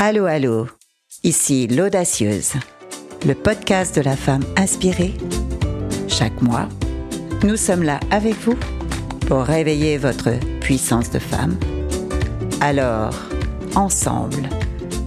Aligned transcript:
Allô, 0.00 0.26
allô, 0.26 0.68
ici 1.24 1.66
l'Audacieuse, 1.66 2.52
le 3.26 3.34
podcast 3.34 3.96
de 3.96 4.02
la 4.02 4.14
femme 4.14 4.44
inspirée. 4.56 5.12
Chaque 6.06 6.40
mois, 6.40 6.68
nous 7.42 7.56
sommes 7.56 7.82
là 7.82 7.98
avec 8.12 8.34
vous 8.34 8.54
pour 9.26 9.40
réveiller 9.40 9.98
votre 9.98 10.38
puissance 10.60 11.10
de 11.10 11.18
femme. 11.18 11.56
Alors, 12.60 13.12
ensemble, 13.74 14.48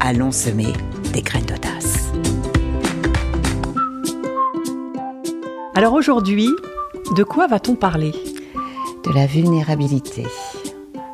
allons 0.01 0.33
semer 0.33 0.73
des 1.13 1.21
graines 1.21 1.45
d'audace. 1.45 2.11
Alors 5.73 5.93
aujourd'hui, 5.93 6.49
de 7.15 7.23
quoi 7.23 7.47
va-t-on 7.47 7.75
parler? 7.75 8.11
De 9.05 9.13
la 9.13 9.25
vulnérabilité, 9.25 10.25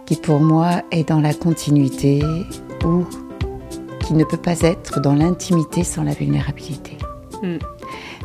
qui 0.07 0.15
pour 0.15 0.39
moi 0.39 0.81
est 0.89 1.09
dans 1.09 1.21
la 1.21 1.35
continuité 1.35 2.23
ou 2.83 3.05
qui 4.07 4.13
ne 4.13 4.23
peut 4.23 4.37
pas 4.37 4.61
être 4.61 5.01
dans 5.01 5.13
l'intimité 5.13 5.83
sans 5.83 6.01
la 6.01 6.13
vulnérabilité. 6.13 6.97
Hmm. 7.43 7.57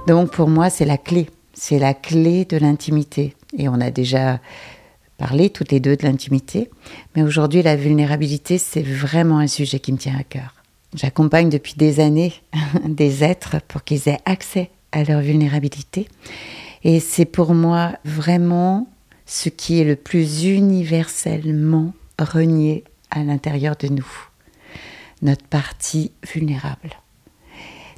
Donc 0.06 0.30
pour 0.30 0.48
moi, 0.48 0.70
c'est 0.70 0.84
la 0.84 0.96
clé. 0.96 1.28
C'est 1.54 1.80
la 1.80 1.92
clé 1.92 2.44
de 2.44 2.56
l'intimité. 2.56 3.34
Et 3.58 3.68
on 3.68 3.80
a 3.80 3.90
déjà 3.90 4.38
parlé 5.18 5.50
toutes 5.50 5.72
les 5.72 5.80
deux 5.80 5.96
de 5.96 6.04
l'intimité. 6.04 6.70
Mais 7.16 7.24
aujourd'hui, 7.24 7.62
la 7.62 7.74
vulnérabilité, 7.74 8.58
c'est 8.58 8.82
vraiment 8.82 9.40
un 9.40 9.48
sujet 9.48 9.80
qui 9.80 9.92
me 9.92 9.98
tient 9.98 10.16
à 10.16 10.22
cœur. 10.22 10.54
J'accompagne 10.94 11.48
depuis 11.48 11.74
des 11.76 11.98
années 11.98 12.32
des 12.84 13.24
êtres 13.24 13.56
pour 13.66 13.82
qu'ils 13.82 14.08
aient 14.08 14.20
accès 14.24 14.70
à 14.92 15.02
leur 15.02 15.20
vulnérabilité. 15.20 16.06
Et 16.84 17.00
c'est 17.00 17.24
pour 17.24 17.54
moi 17.54 17.94
vraiment 18.04 18.86
ce 19.26 19.48
qui 19.48 19.80
est 19.80 19.84
le 19.84 19.96
plus 19.96 20.44
universellement 20.44 21.92
renié 22.20 22.84
à 23.10 23.24
l'intérieur 23.24 23.74
de 23.76 23.88
nous 23.88 24.06
notre 25.22 25.44
partie 25.46 26.12
vulnérable. 26.34 26.90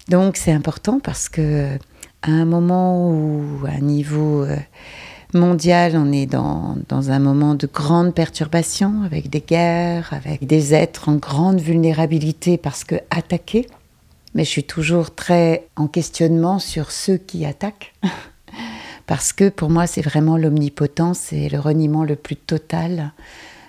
Donc 0.08 0.36
c'est 0.36 0.52
important 0.52 1.00
parce 1.00 1.28
que 1.28 1.78
à 2.22 2.30
un 2.30 2.44
moment 2.44 3.10
où, 3.10 3.66
à 3.66 3.70
un 3.70 3.80
niveau 3.80 4.44
euh, 4.44 4.56
mondial, 5.34 5.94
on 5.96 6.10
est 6.12 6.26
dans, 6.26 6.76
dans, 6.88 7.10
un 7.10 7.18
moment 7.18 7.54
de 7.54 7.66
grande 7.66 8.14
perturbation, 8.14 9.02
avec 9.04 9.28
des 9.28 9.40
guerres, 9.40 10.08
avec 10.12 10.46
des 10.46 10.74
êtres 10.74 11.08
en 11.08 11.16
grande 11.16 11.60
vulnérabilité 11.60 12.56
parce 12.56 12.84
que 12.84 12.96
attaqués. 13.10 13.66
Mais 14.34 14.44
je 14.44 14.50
suis 14.50 14.64
toujours 14.64 15.14
très 15.14 15.68
en 15.76 15.86
questionnement 15.86 16.58
sur 16.58 16.90
ceux 16.90 17.18
qui 17.18 17.44
attaquent. 17.44 17.94
parce 19.06 19.32
que 19.32 19.48
pour 19.48 19.70
moi, 19.70 19.86
c'est 19.86 20.02
vraiment 20.02 20.36
l'omnipotence 20.36 21.32
et 21.32 21.48
le 21.48 21.60
reniement 21.60 22.04
le 22.04 22.16
plus 22.16 22.36
total 22.36 23.12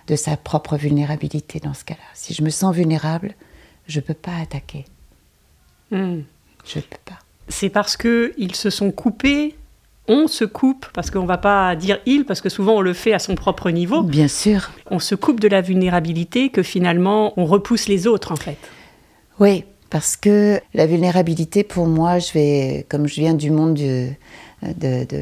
de 0.07 0.15
sa 0.15 0.37
propre 0.37 0.77
vulnérabilité 0.77 1.59
dans 1.59 1.73
ce 1.73 1.83
cas-là. 1.83 2.05
Si 2.13 2.33
je 2.33 2.41
me 2.43 2.49
sens 2.49 2.75
vulnérable, 2.75 3.35
je 3.87 3.99
ne 3.99 4.03
peux 4.03 4.13
pas 4.13 4.35
attaquer. 4.41 4.85
Hmm. 5.91 6.21
Je 6.65 6.79
ne 6.79 6.83
peux 6.83 6.97
pas. 7.05 7.19
C'est 7.47 7.69
parce 7.69 7.95
qu'ils 7.95 8.55
se 8.55 8.69
sont 8.69 8.91
coupés, 8.91 9.55
on 10.07 10.27
se 10.27 10.45
coupe, 10.45 10.87
parce 10.93 11.11
qu'on 11.11 11.23
ne 11.23 11.27
va 11.27 11.37
pas 11.37 11.75
dire 11.75 11.99
il, 12.05 12.25
parce 12.25 12.41
que 12.41 12.49
souvent 12.49 12.73
on 12.73 12.81
le 12.81 12.93
fait 12.93 13.13
à 13.13 13.19
son 13.19 13.35
propre 13.35 13.69
niveau. 13.69 14.01
Bien 14.03 14.27
sûr. 14.27 14.71
On 14.89 14.99
se 14.99 15.15
coupe 15.15 15.39
de 15.39 15.47
la 15.47 15.61
vulnérabilité 15.61 16.49
que 16.49 16.63
finalement 16.63 17.33
on 17.37 17.45
repousse 17.45 17.87
les 17.87 18.07
autres 18.07 18.31
en 18.31 18.35
fait. 18.35 18.57
Oui, 19.39 19.63
parce 19.89 20.15
que 20.15 20.59
la 20.73 20.85
vulnérabilité 20.85 21.63
pour 21.63 21.87
moi, 21.87 22.19
je 22.19 22.33
vais, 22.33 22.85
comme 22.89 23.07
je 23.07 23.15
viens 23.15 23.33
du 23.33 23.51
monde 23.51 23.75
du, 23.75 24.17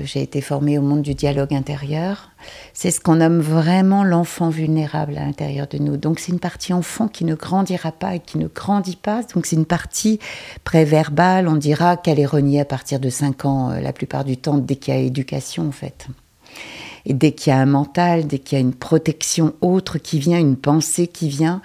j'ai 0.06 0.22
été 0.22 0.42
formée 0.42 0.78
au 0.78 0.82
monde 0.82 1.02
du 1.02 1.14
dialogue 1.14 1.54
intérieur. 1.54 2.30
C'est 2.74 2.92
ce 2.92 3.00
qu'on 3.00 3.16
nomme 3.16 3.40
vraiment 3.40 4.04
l'enfant 4.04 4.50
vulnérable 4.50 5.18
à 5.18 5.26
l'intérieur 5.26 5.68
de 5.68 5.78
nous. 5.78 5.98
Donc 5.98 6.20
c'est 6.20 6.32
une 6.32 6.40
partie 6.40 6.74
enfant 6.74 7.08
qui 7.08 7.26
ne 7.26 7.36
grandira 7.36 7.92
pas 7.92 8.16
et 8.16 8.20
qui 8.20 8.38
ne 8.38 8.48
grandit 8.48 8.96
pas. 8.96 9.22
Donc 9.34 9.46
c'est 9.46 9.56
une 9.56 9.66
partie 9.66 10.20
préverbale. 10.64 11.48
On 11.48 11.56
dira 11.56 11.98
qu'elle 11.98 12.20
est 12.20 12.26
reniée 12.26 12.62
à 12.62 12.66
partir 12.66 13.00
de 13.00 13.10
5 13.10 13.46
ans, 13.46 13.72
euh, 13.72 13.80
la 13.80 13.94
plupart 13.94 14.24
du 14.24 14.38
temps, 14.38 14.58
dès 14.58 14.76
qu'il 14.76 14.94
y 14.94 14.98
a 14.98 15.00
éducation 15.00 15.68
en 15.68 15.72
fait. 15.72 16.08
Et 17.06 17.14
dès 17.14 17.34
qu'il 17.34 17.52
y 17.52 17.54
a 17.54 17.60
un 17.60 17.66
mental, 17.66 18.28
dès 18.28 18.40
qu'il 18.40 18.58
y 18.58 18.62
a 18.62 18.64
une 18.64 18.74
protection 18.74 19.54
autre 19.62 19.98
qui 19.98 20.20
vient, 20.20 20.40
une 20.40 20.56
pensée 20.56 21.08
qui 21.08 21.28
vient, 21.28 21.62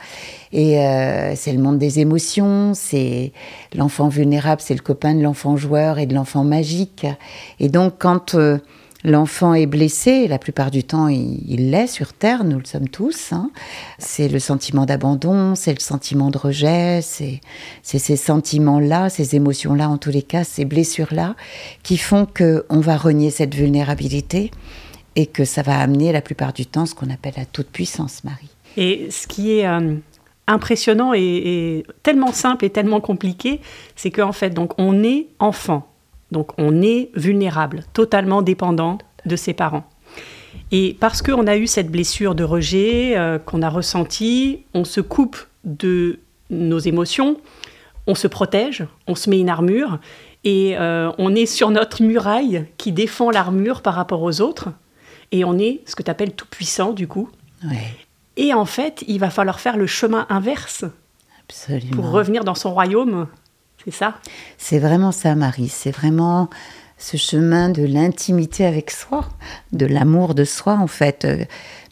et 0.52 0.80
euh, 0.80 1.34
c'est 1.36 1.52
le 1.52 1.60
monde 1.60 1.78
des 1.78 2.00
émotions, 2.00 2.72
c'est 2.74 3.32
l'enfant 3.74 4.08
vulnérable, 4.08 4.60
c'est 4.64 4.74
le 4.74 4.80
copain 4.80 5.14
de 5.14 5.22
l'enfant 5.22 5.56
joueur 5.56 5.98
et 5.98 6.06
de 6.06 6.14
l'enfant 6.14 6.42
magique. 6.42 7.06
Et 7.60 7.68
donc 7.68 7.94
quand 8.00 8.34
euh, 8.34 8.58
l'enfant 9.04 9.54
est 9.54 9.66
blessé, 9.66 10.26
la 10.26 10.40
plupart 10.40 10.72
du 10.72 10.82
temps 10.82 11.06
il 11.06 11.70
l'est 11.70 11.86
sur 11.86 12.14
Terre, 12.14 12.42
nous 12.42 12.58
le 12.58 12.64
sommes 12.64 12.88
tous, 12.88 13.32
hein, 13.32 13.52
c'est 13.98 14.26
le 14.26 14.40
sentiment 14.40 14.86
d'abandon, 14.86 15.54
c'est 15.54 15.72
le 15.72 15.80
sentiment 15.80 16.30
de 16.30 16.38
rejet, 16.38 17.00
c'est 17.00 17.40
ces 17.82 18.16
sentiments-là, 18.16 19.08
ces 19.08 19.36
émotions-là 19.36 19.88
en 19.88 19.98
tous 19.98 20.10
les 20.10 20.22
cas, 20.22 20.42
ces 20.42 20.64
blessures-là, 20.64 21.36
qui 21.84 21.96
font 21.96 22.26
qu'on 22.26 22.80
va 22.80 22.96
renier 22.96 23.30
cette 23.30 23.54
vulnérabilité 23.54 24.50
et 25.18 25.26
que 25.26 25.44
ça 25.44 25.62
va 25.62 25.80
amener 25.80 26.12
la 26.12 26.22
plupart 26.22 26.52
du 26.52 26.64
temps 26.64 26.86
ce 26.86 26.94
qu'on 26.94 27.10
appelle 27.10 27.34
la 27.36 27.44
toute 27.44 27.66
puissance, 27.66 28.22
Marie. 28.22 28.50
Et 28.76 29.10
ce 29.10 29.26
qui 29.26 29.58
est 29.58 29.66
euh, 29.66 29.96
impressionnant 30.46 31.12
et, 31.12 31.82
tellement 32.04 32.32
simple 32.32 32.64
et 32.64 32.70
tellement 32.70 33.00
compliqué, 33.00 33.60
c'est 33.96 34.12
qu'en 34.12 34.30
fait, 34.30 34.50
donc 34.50 34.78
on 34.78 35.02
est 35.02 35.26
enfant, 35.40 35.88
donc 36.30 36.52
on 36.56 36.82
est 36.82 37.10
vulnérable, 37.16 37.82
totalement 37.94 38.42
dépendant 38.42 38.98
de 39.26 39.34
ses 39.34 39.54
parents. 39.54 39.82
Et 40.70 40.96
parce 41.00 41.20
qu'on 41.20 41.48
a 41.48 41.56
eu 41.56 41.66
cette 41.66 41.90
blessure 41.90 42.36
de 42.36 42.44
rejet 42.44 43.18
euh, 43.18 43.40
qu'on 43.40 43.62
a 43.62 43.68
ressentie, 43.68 44.62
on 44.72 44.84
se 44.84 45.00
coupe 45.00 45.36
de 45.64 46.20
nos 46.48 46.78
émotions, 46.78 47.40
on 48.06 48.14
se 48.14 48.28
protège, 48.28 48.86
on 49.08 49.16
se 49.16 49.28
met 49.28 49.40
une 49.40 49.50
armure 49.50 49.98
et 50.44 50.78
euh, 50.78 51.10
on 51.18 51.34
est 51.34 51.46
sur 51.46 51.70
notre 51.70 52.04
muraille 52.04 52.66
qui 52.76 52.92
défend 52.92 53.32
l'armure 53.32 53.82
par 53.82 53.94
rapport 53.94 54.22
aux 54.22 54.40
autres 54.40 54.68
et 55.32 55.44
on 55.44 55.58
est 55.58 55.82
ce 55.86 55.94
que 55.96 56.02
tu 56.02 56.10
appelles 56.10 56.32
tout 56.32 56.46
puissant 56.46 56.92
du 56.92 57.06
coup. 57.08 57.30
Et 58.36 58.54
en 58.54 58.64
fait, 58.64 59.04
il 59.08 59.18
va 59.18 59.30
falloir 59.30 59.60
faire 59.60 59.76
le 59.76 59.86
chemin 59.86 60.26
inverse 60.28 60.84
Absolument. 61.44 61.96
pour 61.96 62.10
revenir 62.10 62.44
dans 62.44 62.54
son 62.54 62.72
royaume. 62.72 63.26
C'est 63.84 63.90
ça? 63.90 64.14
C'est 64.58 64.78
vraiment 64.78 65.12
ça, 65.12 65.34
Marie. 65.34 65.68
C'est 65.68 65.90
vraiment 65.90 66.48
ce 66.98 67.16
chemin 67.16 67.68
de 67.68 67.82
l'intimité 67.84 68.66
avec 68.66 68.90
soi, 68.90 69.28
de 69.72 69.86
l'amour 69.86 70.34
de 70.34 70.44
soi, 70.44 70.74
en 70.74 70.86
fait. 70.86 71.24
Euh, 71.24 71.44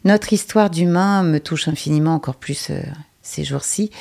notre 0.03 0.31
histoire 0.33 0.69
d'humain 0.69 1.23
me 1.23 1.39
touche 1.39 1.67
infiniment 1.67 2.13
encore 2.13 2.35
plus 2.35 2.69
euh, 2.69 2.81
ces 3.27 3.43
jours-ci, 3.43 3.91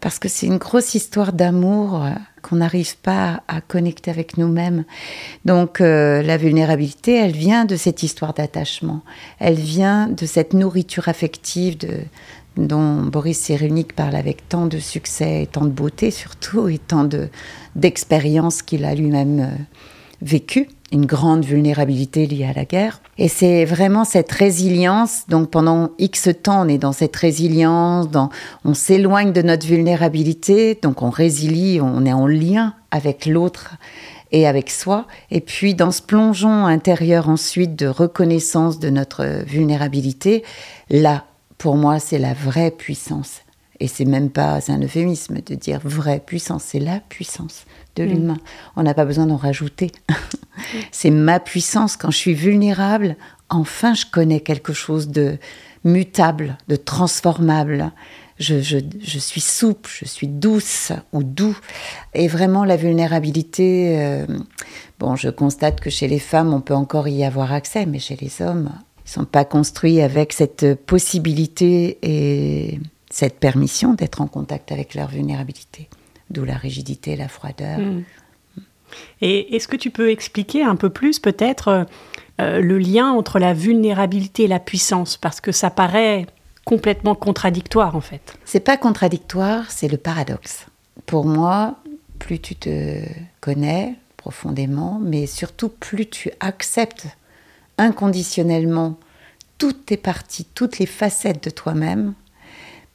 parce 0.00 0.18
que 0.18 0.28
c'est 0.28 0.46
une 0.46 0.58
grosse 0.58 0.94
histoire 0.94 1.32
d'amour 1.32 2.04
euh, 2.04 2.10
qu'on 2.42 2.56
n'arrive 2.56 2.96
pas 2.98 3.42
à 3.48 3.60
connecter 3.60 4.10
avec 4.10 4.36
nous-mêmes. 4.36 4.84
Donc 5.44 5.80
euh, 5.80 6.22
la 6.22 6.36
vulnérabilité, 6.36 7.14
elle 7.14 7.32
vient 7.32 7.64
de 7.64 7.76
cette 7.76 8.02
histoire 8.02 8.34
d'attachement, 8.34 9.02
elle 9.38 9.54
vient 9.54 10.08
de 10.08 10.26
cette 10.26 10.52
nourriture 10.52 11.08
affective 11.08 11.78
dont 12.56 13.02
Boris 13.02 13.38
Cyrulnik 13.38 13.94
parle 13.94 14.16
avec 14.16 14.48
tant 14.48 14.66
de 14.66 14.78
succès 14.78 15.42
et 15.42 15.46
tant 15.46 15.64
de 15.64 15.70
beauté 15.70 16.10
surtout, 16.10 16.68
et 16.68 16.78
tant 16.78 17.08
d'expérience 17.76 18.62
qu'il 18.62 18.84
a 18.84 18.94
lui-même 18.94 19.40
euh, 19.40 19.62
vécu 20.20 20.68
une 20.92 21.06
grande 21.06 21.44
vulnérabilité 21.44 22.26
liée 22.26 22.44
à 22.44 22.52
la 22.52 22.64
guerre. 22.64 23.00
Et 23.18 23.28
c'est 23.28 23.64
vraiment 23.64 24.04
cette 24.04 24.30
résilience, 24.30 25.24
donc 25.28 25.50
pendant 25.50 25.90
X 25.98 26.28
temps, 26.42 26.66
on 26.66 26.68
est 26.68 26.78
dans 26.78 26.92
cette 26.92 27.16
résilience, 27.16 28.06
on 28.64 28.74
s'éloigne 28.74 29.32
de 29.32 29.42
notre 29.42 29.66
vulnérabilité, 29.66 30.78
donc 30.80 31.02
on 31.02 31.10
résilie, 31.10 31.80
on 31.80 32.04
est 32.04 32.12
en 32.12 32.26
lien 32.26 32.74
avec 32.90 33.26
l'autre 33.26 33.76
et 34.32 34.46
avec 34.46 34.70
soi. 34.70 35.06
Et 35.30 35.40
puis 35.40 35.74
dans 35.74 35.90
ce 35.90 36.02
plongeon 36.02 36.66
intérieur 36.66 37.28
ensuite 37.28 37.74
de 37.74 37.86
reconnaissance 37.86 38.78
de 38.78 38.90
notre 38.90 39.44
vulnérabilité, 39.46 40.42
là, 40.90 41.24
pour 41.58 41.76
moi, 41.76 41.98
c'est 42.00 42.18
la 42.18 42.34
vraie 42.34 42.70
puissance. 42.70 43.41
Et 43.82 43.88
c'est 43.88 44.04
même 44.04 44.30
pas 44.30 44.60
un 44.68 44.80
euphémisme 44.80 45.40
de 45.44 45.56
dire 45.56 45.80
vraie 45.82 46.20
puissance, 46.20 46.62
c'est 46.68 46.78
la 46.78 47.00
puissance 47.00 47.64
de 47.96 48.04
mm. 48.04 48.06
l'humain. 48.06 48.38
On 48.76 48.84
n'a 48.84 48.94
pas 48.94 49.04
besoin 49.04 49.26
d'en 49.26 49.36
rajouter. 49.36 49.90
c'est 50.92 51.10
ma 51.10 51.40
puissance. 51.40 51.96
Quand 51.96 52.12
je 52.12 52.16
suis 52.16 52.32
vulnérable, 52.32 53.16
enfin 53.48 53.92
je 53.94 54.04
connais 54.08 54.38
quelque 54.38 54.72
chose 54.72 55.08
de 55.08 55.36
mutable, 55.82 56.58
de 56.68 56.76
transformable. 56.76 57.90
Je, 58.38 58.60
suis 59.18 59.40
souple, 59.40 59.90
je 59.92 60.04
suis 60.04 60.28
douce 60.28 60.92
ou 61.12 61.24
doux. 61.24 61.58
Et 62.14 62.28
vraiment, 62.28 62.64
la 62.64 62.76
vulnérabilité, 62.76 63.98
euh, 63.98 64.26
bon, 65.00 65.16
je 65.16 65.28
constate 65.28 65.80
que 65.80 65.90
chez 65.90 66.06
les 66.06 66.20
femmes, 66.20 66.54
on 66.54 66.60
peut 66.60 66.74
encore 66.74 67.08
y 67.08 67.24
avoir 67.24 67.52
accès, 67.52 67.84
mais 67.86 67.98
chez 67.98 68.16
les 68.20 68.42
hommes, 68.42 68.70
ils 68.98 69.08
ne 69.08 69.12
sont 69.12 69.24
pas 69.24 69.44
construits 69.44 70.00
avec 70.00 70.32
cette 70.32 70.74
possibilité 70.86 71.98
et 72.02 72.78
cette 73.12 73.38
permission 73.38 73.94
d'être 73.94 74.20
en 74.20 74.26
contact 74.26 74.72
avec 74.72 74.94
leur 74.94 75.08
vulnérabilité 75.08 75.88
d'où 76.30 76.44
la 76.44 76.56
rigidité, 76.56 77.14
la 77.14 77.28
froideur. 77.28 77.78
Mm. 77.78 78.04
Et 79.20 79.54
est-ce 79.54 79.68
que 79.68 79.76
tu 79.76 79.90
peux 79.90 80.10
expliquer 80.10 80.62
un 80.62 80.76
peu 80.76 80.90
plus 80.90 81.18
peut-être 81.18 81.86
euh, 82.40 82.60
le 82.60 82.78
lien 82.78 83.10
entre 83.10 83.38
la 83.38 83.54
vulnérabilité 83.54 84.44
et 84.44 84.48
la 84.48 84.58
puissance? 84.58 85.16
Parce 85.16 85.40
que 85.40 85.52
ça 85.52 85.70
paraît 85.70 86.26
complètement 86.64 87.14
contradictoire 87.14 87.96
en 87.96 88.00
fait. 88.00 88.34
C'est 88.44 88.60
pas 88.60 88.76
contradictoire, 88.76 89.70
c'est 89.70 89.88
le 89.88 89.96
paradoxe. 89.96 90.66
Pour 91.06 91.24
moi, 91.24 91.76
plus 92.18 92.38
tu 92.38 92.54
te 92.54 93.00
connais 93.40 93.94
profondément, 94.16 95.00
mais 95.02 95.26
surtout 95.26 95.68
plus 95.68 96.06
tu 96.06 96.30
acceptes 96.40 97.06
inconditionnellement 97.78 98.98
toutes 99.58 99.86
tes 99.86 99.96
parties, 99.96 100.46
toutes 100.54 100.78
les 100.78 100.86
facettes 100.86 101.44
de 101.44 101.50
toi-même, 101.50 102.14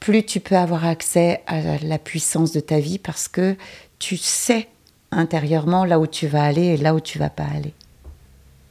plus 0.00 0.24
tu 0.24 0.40
peux 0.40 0.56
avoir 0.56 0.84
accès 0.84 1.42
à 1.46 1.78
la 1.78 1.98
puissance 1.98 2.52
de 2.52 2.60
ta 2.60 2.78
vie 2.78 2.98
parce 2.98 3.28
que 3.28 3.56
tu 3.98 4.16
sais 4.16 4.68
intérieurement 5.10 5.84
là 5.84 5.98
où 5.98 6.06
tu 6.06 6.26
vas 6.26 6.44
aller 6.44 6.66
et 6.66 6.76
là 6.76 6.94
où 6.94 7.00
tu 7.00 7.18
vas 7.18 7.30
pas 7.30 7.46
aller. 7.54 7.74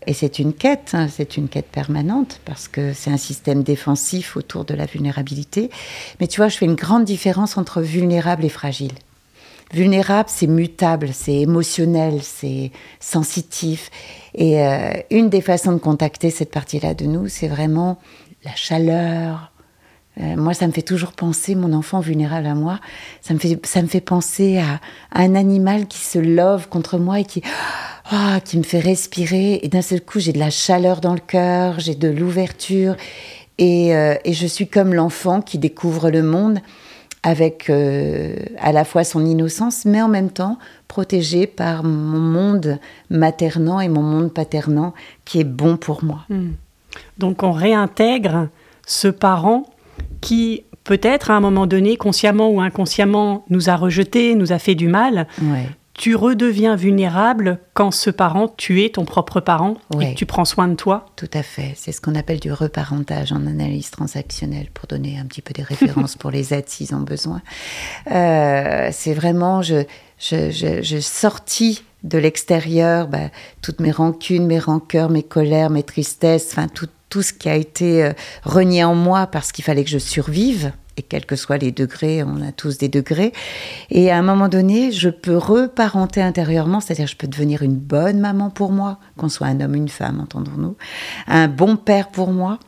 Et 0.06 0.13
c'est 0.13 0.39
une 0.39 0.53
quête, 0.53 0.91
hein, 0.94 1.09
c'est 1.09 1.35
une 1.35 1.50
quête 1.50 1.68
permanente 1.68 2.39
parce 2.45 2.69
que 2.69 2.94
c'est 2.94 3.12
un 3.12 3.18
système 3.18 3.62
défensif 3.62 4.38
autour 4.38 4.63
de 4.63 4.74
la 4.74 4.85
vulnérabilité. 4.85 5.69
Mais 6.21 6.27
tu 6.27 6.38
vois, 6.38 6.47
je 6.47 6.57
fais 6.57 6.65
une 6.65 6.75
grande 6.75 7.03
différence 7.03 7.57
entre 7.57 7.81
vulnérable 7.81 8.45
et 8.45 8.50
fragile. 8.50 8.94
Vulnérable, 9.73 10.30
c'est 10.31 10.47
mutable, 10.47 11.09
c'est 11.12 11.35
émotionnel, 11.35 12.21
c'est 12.23 12.71
sensitif. 13.01 13.91
Et 14.33 14.62
euh, 14.63 14.94
une 15.12 15.30
des 15.30 15.41
façons 15.41 15.73
de 15.73 15.77
contacter 15.77 16.30
cette 16.30 16.51
partie-là 16.51 16.94
de 16.94 17.06
nous, 17.06 17.27
c'est 17.27 17.50
vraiment 17.50 18.00
la 18.45 18.56
chaleur, 18.56 19.51
euh, 20.19 20.36
moi, 20.36 20.54
ça 20.54 20.66
me 20.68 20.72
fait 20.72 20.81
toujours 20.81 21.12
penser, 21.12 21.54
mon 21.54 21.74
enfant 21.74 22.00
vulnérable 22.00 22.48
à 22.48 22.56
moi, 22.56 22.80
ça 23.22 23.34
me 23.34 23.40
fait, 23.40 23.60
ça 23.66 23.81
me 23.81 23.88
fait 23.88 24.02
penser 24.02 24.58
à, 24.58 24.80
un 25.14 25.36
animal 25.36 25.88
qui 25.88 26.00
se 26.00 26.18
love 26.18 26.69
contre 26.69 26.98
moi 26.98 27.19
et 27.19 27.25
qui, 27.25 27.44
oh, 28.12 28.38
qui 28.44 28.58
me 28.58 28.64
fait 28.64 28.80
respirer. 28.80 29.60
Et 29.62 29.68
d'un 29.68 29.81
seul 29.81 30.02
coup, 30.02 30.19
j'ai 30.19 30.34
de 30.34 30.40
la 30.40 30.50
chaleur 30.50 31.02
dans 31.02 31.14
le 31.14 31.19
cœur, 31.19 31.80
j'ai 31.80 31.96
de 31.96 32.08
l'ouverture. 32.08 32.96
Et, 33.60 33.96
euh, 33.96 34.16
et, 34.24 34.34
je 34.34 34.48
suis 34.48 34.68
comme 34.68 34.94
l'enfant 34.94 35.42
qui 35.42 35.58
découvre 35.58 36.10
le 36.10 36.24
monde 36.24 36.60
avec 37.24 37.69
euh, 37.69 38.36
à 38.60 38.72
la 38.72 38.86
fois 38.86 39.04
son 39.04 39.25
innocence, 39.25 39.86
mais 39.86 40.02
en 40.02 40.08
même 40.08 40.30
temps 40.30 40.58
protégé 40.88 41.48
par 41.48 41.84
mon 41.84 42.19
monde 42.19 42.80
maternant 43.10 43.80
et 43.80 43.90
mon 43.90 44.04
monde 44.04 44.31
paternant 44.31 44.94
qui 45.25 45.40
est 45.40 45.44
bon 45.44 45.78
pour 45.78 46.04
moi. 46.04 46.25
Hmm. 46.30 46.52
Donc 47.18 47.44
on 47.44 47.52
réintègre 47.52 48.48
ce 48.86 49.08
parent 49.08 49.66
qui 50.21 50.63
peut-être 50.88 51.29
à 51.29 51.35
un 51.35 51.39
moment 51.39 51.67
donné, 51.67 51.97
consciemment 51.97 52.49
ou 52.49 52.61
inconsciemment, 52.61 53.45
nous 53.49 53.69
a 53.69 53.75
rejetés, 53.75 54.35
nous 54.35 54.53
a 54.53 54.59
fait 54.59 54.73
du 54.73 54.88
mal. 54.88 55.27
Tu 55.94 56.15
redeviens 56.15 56.75
vulnérable 56.75 57.59
quand 57.73 57.89
ce 57.89 58.11
parent, 58.11 58.53
tu 58.55 58.83
es 58.83 58.89
ton 58.89 59.03
propre 59.03 59.39
parent 59.39 59.77
et 59.99 60.13
tu 60.13 60.27
prends 60.27 60.45
soin 60.45 60.67
de 60.67 60.75
toi. 60.75 61.07
Tout 61.15 61.29
à 61.33 61.41
fait. 61.41 61.73
C'est 61.75 61.91
ce 61.91 62.01
qu'on 62.01 62.13
appelle 62.13 62.39
du 62.39 62.51
reparentage 62.51 63.31
en 63.31 63.47
analyse 63.47 63.89
transactionnelle 63.89 64.67
pour 64.73 64.88
donner 64.88 65.17
un 65.17 65.25
petit 65.25 65.41
peu 65.41 65.53
des 65.53 65.63
références 65.63 66.15
pour 66.17 66.29
les 66.29 66.53
aides 66.53 66.69
s'ils 66.69 66.94
ont 66.94 67.01
besoin. 67.01 67.41
Euh, 68.11 68.89
c'est 68.91 69.15
vraiment, 69.15 69.63
je, 69.63 69.83
je, 70.19 70.51
je, 70.51 70.99
sortis 70.99 71.83
de 72.03 72.19
l'extérieur 72.19 73.07
bah, 73.07 73.31
toutes 73.63 73.79
mes 73.79 73.91
rancunes, 73.91 74.45
mes 74.45 74.59
rancœurs, 74.59 75.09
mes 75.09 75.23
colères, 75.23 75.71
mes 75.71 75.83
tristesses, 75.83 76.49
enfin 76.51 76.67
tout, 76.67 76.88
tout 77.09 77.21
ce 77.21 77.33
qui 77.33 77.50
a 77.50 77.56
été 77.56 78.04
euh, 78.04 78.13
renié 78.44 78.83
en 78.83 78.95
moi 78.95 79.27
parce 79.27 79.51
qu'il 79.51 79.63
fallait 79.63 79.83
que 79.83 79.89
je 79.89 79.98
survive, 79.98 80.71
et 80.98 81.04
quels 81.04 81.25
que 81.25 81.36
soient 81.36 81.57
les 81.57 81.71
degrés, 81.71 82.24
on 82.24 82.42
a 82.42 82.51
tous 82.51 82.77
des 82.77 82.89
degrés. 82.89 83.31
Et 83.92 84.12
à 84.12 84.18
un 84.18 84.24
moment 84.24 84.50
donné, 84.50 84.92
je 84.92 85.09
peux 85.09 85.38
reparenter 85.38 86.21
intérieurement, 86.21 86.80
c'est-à-dire 86.80 87.07
je 87.07 87.15
peux 87.15 87.27
devenir 87.27 87.62
une 87.62 87.75
bonne 87.75 88.19
maman 88.19 88.50
pour 88.50 88.71
moi, 88.71 88.98
qu'on 89.15 89.30
soit 89.30 89.48
un 89.48 89.62
homme 89.62 89.75
une 89.75 89.89
femme, 89.89 90.19
entendons-nous, 90.19 90.75
un 91.27 91.48
bon 91.48 91.77
père 91.77 92.09
pour 92.09 92.31
moi. 92.31 92.59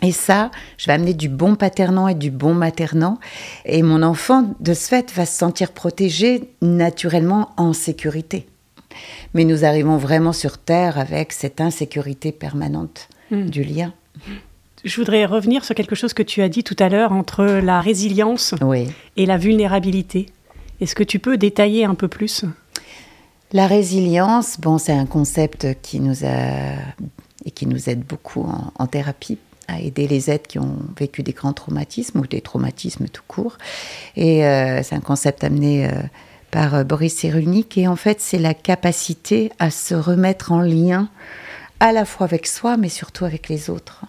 Et 0.00 0.12
ça, 0.12 0.52
je 0.76 0.86
vais 0.86 0.92
amener 0.92 1.14
du 1.14 1.28
bon 1.28 1.56
paternant 1.56 2.06
et 2.06 2.14
du 2.14 2.30
bon 2.30 2.54
maternant. 2.54 3.18
Et 3.64 3.82
mon 3.82 4.04
enfant, 4.04 4.54
de 4.60 4.72
ce 4.72 4.86
fait, 4.86 5.12
va 5.12 5.26
se 5.26 5.36
sentir 5.36 5.72
protégé 5.72 6.52
naturellement 6.62 7.50
en 7.56 7.72
sécurité. 7.72 8.46
Mais 9.34 9.42
nous 9.44 9.64
arrivons 9.64 9.96
vraiment 9.96 10.32
sur 10.32 10.58
Terre 10.58 10.98
avec 10.98 11.32
cette 11.32 11.60
insécurité 11.60 12.30
permanente. 12.30 13.08
Hmm. 13.30 13.46
du 13.46 13.62
lien. 13.62 13.92
Je 14.84 14.96
voudrais 14.96 15.24
revenir 15.24 15.64
sur 15.64 15.74
quelque 15.74 15.94
chose 15.94 16.14
que 16.14 16.22
tu 16.22 16.40
as 16.40 16.48
dit 16.48 16.64
tout 16.64 16.76
à 16.78 16.88
l'heure 16.88 17.12
entre 17.12 17.44
la 17.44 17.80
résilience 17.80 18.54
et 19.16 19.26
la 19.26 19.36
vulnérabilité. 19.36 20.26
Est-ce 20.80 20.94
que 20.94 21.02
tu 21.02 21.18
peux 21.18 21.36
détailler 21.36 21.84
un 21.84 21.94
peu 21.94 22.08
plus? 22.08 22.44
La 23.52 23.66
résilience, 23.66 24.60
bon, 24.60 24.78
c'est 24.78 24.92
un 24.92 25.06
concept 25.06 25.66
qui 25.82 26.00
nous 26.00 26.24
a 26.24 26.76
et 27.44 27.50
qui 27.50 27.66
nous 27.66 27.88
aide 27.88 28.00
beaucoup 28.00 28.46
en, 28.78 28.86
thérapie 28.86 29.38
à 29.68 29.80
aider 29.80 30.06
les 30.06 30.30
êtres 30.30 30.48
qui 30.48 30.58
ont 30.58 30.76
vécu 30.98 31.22
des 31.22 31.32
grands 31.32 31.52
traumatismes 31.52 32.20
ou 32.20 32.26
des 32.26 32.40
traumatismes 32.40 33.08
tout 33.08 33.22
court. 33.26 33.58
Et 34.16 34.44
euh, 34.44 34.82
c'est 34.82 34.94
un 34.94 35.00
concept 35.00 35.44
amené 35.44 35.86
euh, 35.86 35.90
par 36.50 36.74
euh, 36.74 36.84
Boris 36.84 37.14
Cyrulnik. 37.14 37.78
Et 37.78 37.88
en 37.88 37.96
fait, 37.96 38.20
c'est 38.20 38.38
la 38.38 38.54
capacité 38.54 39.50
à 39.58 39.70
se 39.70 39.94
remettre 39.94 40.52
en 40.52 40.60
lien 40.60 41.08
à 41.80 41.92
la 41.92 42.04
fois 42.04 42.26
avec 42.26 42.46
soi, 42.46 42.76
mais 42.76 42.88
surtout 42.88 43.24
avec 43.24 43.48
les 43.48 43.70
autres. 43.70 44.04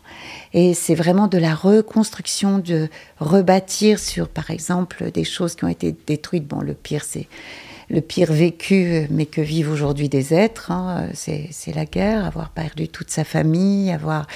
Et 0.54 0.74
c'est 0.74 0.95
vraiment 0.95 1.27
de 1.27 1.38
la 1.38 1.54
reconstruction, 1.54 2.57
de 2.60 2.89
rebâtir 3.19 4.00
sur, 4.00 4.27
par 4.27 4.50
exemple, 4.50 5.12
des 5.12 5.24
choses 5.24 5.56
qui 5.56 5.66
ont 5.66 5.69
été 5.69 5.95
détruites. 6.07 6.48
Bon, 6.48 6.62
le 6.62 6.74
pire, 6.74 7.04
c'est 7.04 7.27
le 7.89 8.01
pire 8.01 8.31
vécu, 8.31 9.07
mais 9.09 9.25
que 9.25 9.41
vivent 9.41 9.71
aujourd'hui 9.71 10.09
des 10.09 10.33
êtres. 10.33 10.71
Hein, 10.71 11.07
c'est 11.13 11.74
la 11.74 11.86
guerre, 11.86 12.25
avoir 12.25 12.50
perdu 12.50 12.88
toute 12.88 13.09
sa 13.09 13.24
famille, 13.24 13.91
avoir 13.91 14.27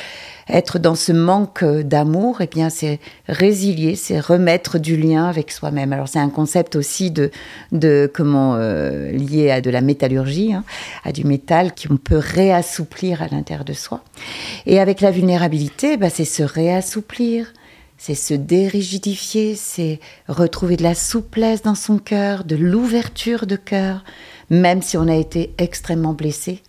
être 0.49 0.79
dans 0.79 0.95
ce 0.95 1.11
manque 1.11 1.63
d'amour. 1.63 2.41
Et 2.41 2.45
eh 2.45 2.47
bien, 2.47 2.69
c'est 2.69 2.99
résilier, 3.27 3.95
c'est 3.95 4.19
remettre 4.19 4.79
du 4.79 4.97
lien 4.97 5.25
avec 5.25 5.51
soi-même. 5.51 5.93
Alors, 5.93 6.07
c'est 6.07 6.19
un 6.19 6.29
concept 6.29 6.75
aussi 6.75 7.11
de, 7.11 7.29
de 7.71 8.11
comment 8.11 8.55
euh, 8.55 9.11
lié 9.11 9.51
à 9.51 9.61
de 9.61 9.69
la 9.69 9.81
métallurgie, 9.81 10.53
hein, 10.53 10.63
à 11.03 11.11
du 11.11 11.23
métal 11.23 11.73
qu'on 11.75 11.97
peut 11.97 12.17
réassouplir 12.17 13.21
à 13.21 13.27
l'intérieur 13.27 13.65
de 13.65 13.73
soi. 13.73 14.03
Et 14.65 14.79
avec 14.79 14.99
la 14.99 15.11
vulnérabilité, 15.11 15.97
bah, 15.97 16.09
c'est 16.09 16.25
se 16.25 16.43
réassouplir 16.43 17.53
c'est 18.05 18.15
se 18.15 18.33
dérigidifier, 18.33 19.55
c'est 19.55 20.01
retrouver 20.27 20.75
de 20.75 20.83
la 20.83 20.93
souplesse 20.93 21.61
dans 21.61 21.73
son 21.73 21.99
cœur, 21.99 22.43
de 22.43 22.57
l'ouverture 22.57 23.47
de 23.47 23.55
cœur, 23.55 24.03
même 24.49 24.81
si 24.81 24.97
on 24.97 25.07
a 25.07 25.15
été 25.15 25.53
extrêmement 25.57 26.11
blessé. 26.11 26.61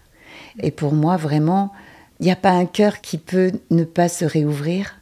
Et 0.62 0.70
pour 0.70 0.92
moi, 0.92 1.16
vraiment, 1.16 1.72
il 2.20 2.26
n'y 2.26 2.30
a 2.30 2.36
pas 2.36 2.52
un 2.52 2.66
cœur 2.66 3.00
qui 3.00 3.18
peut 3.18 3.50
ne 3.72 3.82
pas 3.82 4.08
se 4.08 4.24
réouvrir. 4.24 4.94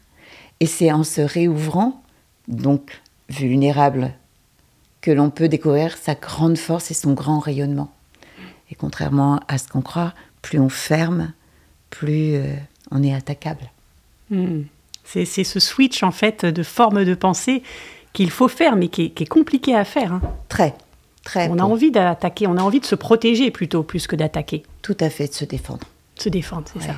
Et 0.61 0.65
c'est 0.65 0.91
en 0.91 1.05
se 1.05 1.21
réouvrant, 1.21 2.03
donc 2.49 3.03
vulnérable, 3.29 4.15
que 5.03 5.11
l'on 5.11 5.29
peut 5.29 5.49
découvrir 5.51 5.99
sa 5.99 6.15
grande 6.15 6.57
force 6.57 6.91
et 6.91 6.95
son 6.95 7.13
grand 7.13 7.41
rayonnement. 7.41 7.93
Et 8.71 8.75
contrairement 8.75 9.39
à 9.49 9.59
ce 9.59 9.69
qu'on 9.69 9.83
croit, 9.83 10.15
plus 10.41 10.59
on 10.59 10.71
ferme, 10.71 11.35
plus 11.91 12.37
euh, 12.37 12.55
on 12.91 13.03
est 13.03 13.13
attaquable. 13.13 13.71
Hmm. 14.31 14.63
C'est 15.05 15.25
ce 15.25 15.61
switch 15.61 16.03
en 16.03 16.11
fait 16.11 16.47
de 16.47 16.63
forme 16.63 17.05
de 17.05 17.15
pensée 17.15 17.63
qu'il 18.13 18.31
faut 18.31 18.49
faire, 18.49 18.77
mais 18.77 18.89
qui 18.89 19.13
est, 19.17 19.27
compliqué 19.27 19.75
à 19.75 19.85
faire. 19.85 20.13
Hein. 20.13 20.23
Très, 20.49 20.75
très. 21.25 21.49
On 21.49 21.59
a 21.59 21.65
envie 21.65 21.91
d'attaquer, 21.91 22.47
on 22.47 22.57
a 22.57 22.63
envie 22.63 22.81
de 22.81 22.87
se 22.87 22.95
protéger 22.95 23.51
plutôt 23.51 23.83
plus 23.83 24.07
que 24.07 24.17
d'attaquer. 24.17 24.63
Tout 24.83 24.97
à 25.01 25.11
fait, 25.11 25.29
de 25.29 25.35
se 25.35 25.45
défendre. 25.45 25.87
Se 26.17 26.29
défendre, 26.29 26.67
c'est 26.73 26.87
ça. 26.87 26.95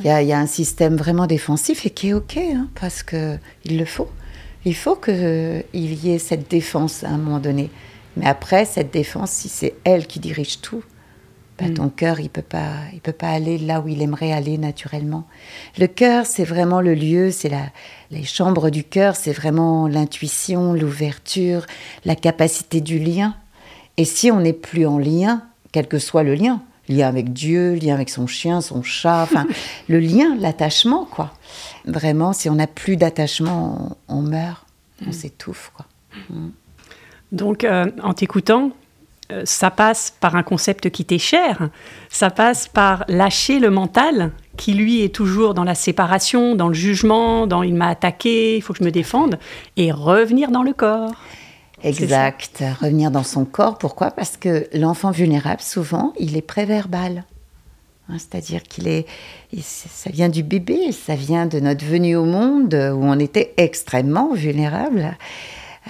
Il 0.00 0.06
y, 0.06 0.32
a, 0.32 0.38
un 0.38 0.46
système 0.46 0.96
vraiment 0.96 1.28
défensif 1.28 1.86
et 1.86 1.90
qui 1.90 2.08
est 2.08 2.14
ok, 2.14 2.36
hein, 2.36 2.68
parce 2.74 3.04
que 3.04 3.38
il 3.64 3.78
le 3.78 3.84
faut. 3.84 4.10
Il 4.64 4.74
faut 4.74 4.96
qu'il 4.96 5.64
y 5.72 6.10
ait 6.10 6.18
cette 6.18 6.50
défense 6.50 7.04
à 7.04 7.10
un 7.10 7.18
moment 7.18 7.38
donné. 7.38 7.70
Mais 8.16 8.26
après, 8.26 8.64
cette 8.64 8.92
défense, 8.92 9.30
si 9.30 9.48
c'est 9.48 9.74
elle 9.84 10.06
qui 10.06 10.18
dirige 10.18 10.60
tout, 10.60 10.82
bah, 11.58 11.68
mm. 11.68 11.74
ton 11.74 11.88
cœur, 11.88 12.20
il 12.20 12.30
peut 12.30 12.42
pas, 12.42 12.72
il 12.92 13.00
peut 13.00 13.12
pas 13.12 13.28
aller 13.28 13.58
là 13.58 13.80
où 13.80 13.88
il 13.88 14.02
aimerait 14.02 14.32
aller 14.32 14.58
naturellement. 14.58 15.24
Le 15.78 15.86
cœur, 15.86 16.26
c'est 16.26 16.44
vraiment 16.44 16.80
le 16.80 16.94
lieu, 16.94 17.30
c'est 17.30 17.48
la, 17.48 17.66
les 18.10 18.24
chambres 18.24 18.70
du 18.70 18.82
cœur, 18.82 19.14
c'est 19.14 19.32
vraiment 19.32 19.86
l'intuition, 19.86 20.72
l'ouverture, 20.72 21.66
la 22.04 22.16
capacité 22.16 22.80
du 22.80 22.98
lien. 22.98 23.36
Et 23.96 24.04
si 24.04 24.30
on 24.30 24.40
n'est 24.40 24.52
plus 24.52 24.86
en 24.86 24.98
lien, 24.98 25.42
quel 25.70 25.86
que 25.86 25.98
soit 25.98 26.24
le 26.24 26.34
lien, 26.34 26.62
lien 26.88 27.06
avec 27.06 27.32
Dieu, 27.32 27.74
lien 27.74 27.94
avec 27.94 28.10
son 28.10 28.26
chien, 28.26 28.60
son 28.60 28.82
chat, 28.82 29.22
enfin, 29.22 29.46
le 29.88 30.00
lien, 30.00 30.36
l'attachement, 30.36 31.04
quoi. 31.04 31.32
Vraiment, 31.84 32.32
si 32.32 32.48
on 32.50 32.56
n'a 32.56 32.66
plus 32.66 32.96
d'attachement, 32.96 33.96
on, 34.08 34.22
meurt, 34.22 34.66
on 35.04 35.10
mm. 35.10 35.12
s'étouffe, 35.12 35.72
quoi. 35.76 35.86
Mm. 36.30 36.48
Donc, 37.32 37.64
euh, 37.64 37.86
en 38.02 38.12
t'écoutant, 38.12 38.70
ça 39.44 39.70
passe 39.70 40.14
par 40.20 40.36
un 40.36 40.42
concept 40.42 40.90
qui 40.90 41.04
t'est 41.04 41.18
cher, 41.18 41.70
ça 42.10 42.30
passe 42.30 42.68
par 42.68 43.04
lâcher 43.08 43.58
le 43.58 43.70
mental 43.70 44.32
qui 44.56 44.74
lui 44.74 45.02
est 45.02 45.14
toujours 45.14 45.54
dans 45.54 45.64
la 45.64 45.74
séparation, 45.74 46.54
dans 46.54 46.68
le 46.68 46.74
jugement, 46.74 47.46
dans 47.46 47.62
il 47.62 47.74
m'a 47.74 47.88
attaqué, 47.88 48.56
il 48.56 48.62
faut 48.62 48.72
que 48.72 48.78
je 48.80 48.84
me 48.84 48.90
défende, 48.90 49.38
et 49.76 49.90
revenir 49.92 50.50
dans 50.50 50.62
le 50.62 50.72
corps. 50.72 51.14
Exact, 51.82 52.64
revenir 52.80 53.10
dans 53.10 53.24
son 53.24 53.44
corps. 53.44 53.76
Pourquoi? 53.76 54.10
Parce 54.10 54.36
que 54.36 54.68
l'enfant 54.72 55.10
vulnérable, 55.10 55.60
souvent, 55.60 56.14
il 56.18 56.36
est 56.36 56.42
préverbal. 56.42 57.24
Hein, 58.08 58.16
C'est-à-dire 58.18 58.62
qu'il 58.62 58.88
est, 58.88 59.06
ça 59.60 60.10
vient 60.10 60.30
du 60.30 60.42
bébé, 60.42 60.92
ça 60.92 61.14
vient 61.14 61.46
de 61.46 61.60
notre 61.60 61.84
venue 61.84 62.16
au 62.16 62.24
monde 62.24 62.74
où 62.74 63.04
on 63.04 63.18
était 63.18 63.52
extrêmement 63.56 64.32
vulnérable 64.32 65.16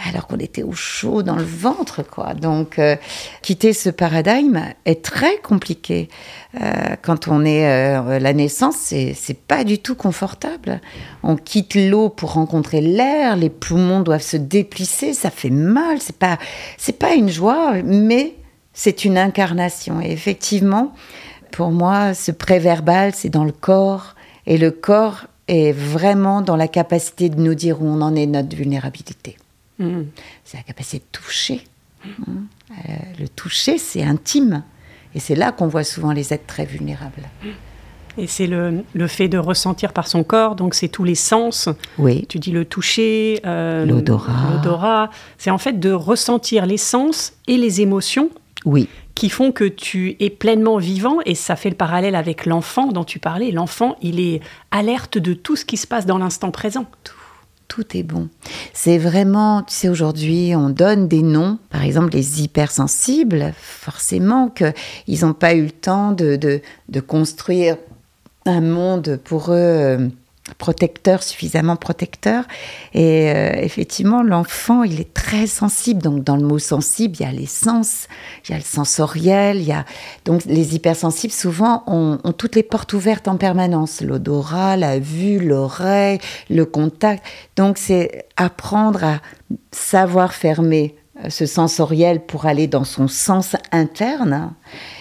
alors 0.09 0.27
qu'on 0.27 0.39
était 0.39 0.63
au 0.63 0.73
chaud 0.73 1.23
dans 1.23 1.37
le 1.37 1.45
ventre, 1.45 2.03
quoi. 2.03 2.35
Donc, 2.35 2.79
euh, 2.79 2.97
quitter 3.43 3.73
ce 3.73 3.91
paradigme 3.91 4.61
est 4.85 5.05
très 5.05 5.39
compliqué. 5.39 6.09
Euh, 6.61 6.97
quand 7.03 7.29
on 7.29 7.45
est 7.45 7.67
euh, 7.67 8.19
la 8.19 8.33
naissance, 8.33 8.77
c'est, 8.77 9.15
pas 9.47 9.63
du 9.63 9.79
tout 9.79 9.95
confortable. 9.95 10.81
On 11.23 11.37
quitte 11.37 11.75
l'eau 11.75 12.09
pour 12.09 12.33
rencontrer 12.33 12.81
l'air, 12.81 13.37
les 13.37 13.51
poumons 13.51 14.01
doivent 14.01 14.23
se 14.23 14.37
déplisser, 14.37 15.13
ça 15.13 15.31
fait 15.31 15.51
mal. 15.51 15.99
C'est 16.01 16.19
pas, 16.19 16.39
c'est 16.77 16.99
pas 16.99 17.15
une 17.15 17.29
joie, 17.29 17.75
mais 17.85 18.35
c'est 18.73 19.05
une 19.05 19.17
incarnation. 19.17 20.01
Et 20.01 20.11
effectivement, 20.11 20.93
pour 21.53 21.71
moi, 21.71 22.15
ce 22.15 22.33
préverbal, 22.33 23.13
c'est 23.15 23.29
dans 23.29 23.45
le 23.45 23.53
corps, 23.53 24.17
et 24.47 24.59
le 24.59 24.73
corps 24.73 25.27
est 25.47 25.73
vraiment 25.73 26.41
dans 26.41 26.57
la 26.57 26.69
capacité 26.69 27.29
de 27.29 27.41
nous 27.41 27.55
dire 27.55 27.81
où 27.81 27.87
on 27.87 28.01
en 28.01 28.17
est 28.17 28.27
notre 28.27 28.57
vulnérabilité. 28.57 29.37
C'est 29.79 30.57
la 30.57 30.63
capacité 30.63 30.99
de 30.99 31.19
toucher. 31.19 31.65
Euh, 32.07 32.93
le 33.19 33.29
toucher, 33.29 33.79
c'est 33.79 34.03
intime. 34.03 34.63
Et 35.15 35.21
c'est 35.21 35.35
là 35.35 35.53
qu'on 35.53 35.69
voit 35.69 35.85
souvent 35.85 36.13
les 36.13 36.33
êtres 36.33 36.47
très 36.47 36.65
vulnérables. 36.65 37.23
Et 38.17 38.27
c'est 38.29 38.47
le, 38.47 38.85
le 38.95 39.07
fait 39.09 39.27
de 39.29 39.39
ressentir 39.39 39.93
par 39.93 40.07
son 40.07 40.23
corps, 40.23 40.55
donc 40.55 40.75
c'est 40.75 40.89
tous 40.89 41.03
les 41.05 41.15
sens. 41.17 41.69
Oui, 41.99 42.27
Tu 42.29 42.39
dis 42.39 42.53
le 42.53 42.65
toucher, 42.65 43.41
euh, 43.45 43.85
L'odorat. 43.85 44.33
l'odorat. 44.53 45.11
C'est 45.39 45.51
en 45.51 45.59
fait 45.59 45.81
de 45.81 45.91
ressentir 45.91 46.67
les 46.67 46.77
sens 46.77 47.33
et 47.49 47.57
les 47.57 47.81
émotions 47.81 48.31
oui, 48.65 48.89
qui 49.17 49.29
font 49.31 49.51
que 49.53 49.65
tu 49.65 50.17
es 50.21 50.31
pleinement 50.31 50.79
vivant 50.79 51.19
et 51.27 51.35
ça 51.35 51.57
fait 51.57 51.71
le 51.71 51.77
parallèle 51.77 52.15
avec 52.15 52.47
l'enfant 52.47 52.87
dont 52.93 53.05
tu 53.05 53.19
parlais. 53.19 53.51
L'enfant, 53.51 53.97
il 54.01 54.21
est 54.21 54.41
alerte 54.71 55.19
de 55.19 55.35
tout 55.35 55.57
ce 55.57 55.65
qui 55.65 55.77
se 55.77 55.87
passe 55.89 56.07
dans 56.07 56.19
l'instant 56.19 56.51
présent. 56.53 56.87
tout 57.03 57.14
est 57.95 58.03
bon. 58.03 58.29
C'est 58.73 58.99
vraiment, 58.99 59.63
tu 59.63 59.75
sais, 59.75 59.89
aujourd'hui, 59.89 60.55
on 60.57 60.71
donne 60.71 61.09
des 61.09 61.23
noms. 61.23 61.59
Par 61.71 61.83
exemple, 61.83 62.13
les 62.13 62.43
hypersensibles, 62.43 63.53
forcément 63.57 64.49
qu'ils 64.49 65.21
n'ont 65.23 65.35
pas 65.35 65.55
eu 65.55 65.65
le 65.65 65.71
temps 65.71 66.13
de, 66.13 66.37
de, 66.37 66.61
de 66.89 67.01
construire 67.01 67.77
un 68.47 68.61
monde 68.61 69.19
pour 69.25 69.51
eux 69.51 69.57
euh, 69.57 70.09
protecteur, 70.59 71.23
suffisamment 71.23 71.77
protecteur. 71.77 72.45
Et 72.93 73.31
euh, 73.31 73.53
effectivement, 73.55 74.23
l'enfant, 74.23 74.83
il 74.83 75.01
est 75.01 75.15
très 75.15 75.47
sensible. 75.47 76.03
Donc, 76.03 76.23
dans 76.23 76.37
le 76.37 76.47
mot 76.47 76.59
sensible, 76.59 77.17
il 77.19 77.23
y 77.23 77.27
a 77.27 77.33
les 77.33 77.47
sens, 77.47 78.09
il 78.45 78.53
y 78.53 78.55
a 78.55 78.59
le 78.59 78.65
sensoriel, 78.65 79.57
il 79.59 79.65
y 79.65 79.73
a... 79.73 79.85
Donc, 80.27 80.45
les 80.45 80.75
hypersensibles, 80.75 81.33
souvent, 81.33 81.83
ont, 81.87 82.19
toutes 82.37 82.57
les 82.57 82.63
portes 82.63 82.93
ouvertes 82.93 83.27
en 83.27 83.37
permanence. 83.37 84.03
L'odorat, 84.03 84.77
la 84.77 84.99
vue, 84.99 85.39
l'oreille, 85.39 86.19
le 86.51 86.67
contact. 86.67 87.25
Donc, 87.57 87.79
c'est 87.79 88.27
apprendre 88.37 89.03
à 89.03 89.21
savoir 89.73 90.35
fermer 90.35 90.95
euh, 91.25 91.31
ce 91.31 91.47
sensoriel 91.47 92.21
pour 92.21 92.45
aller 92.45 92.67
dans 92.67 92.85
son 92.85 93.09
sens 93.09 93.57
interne 93.73 94.53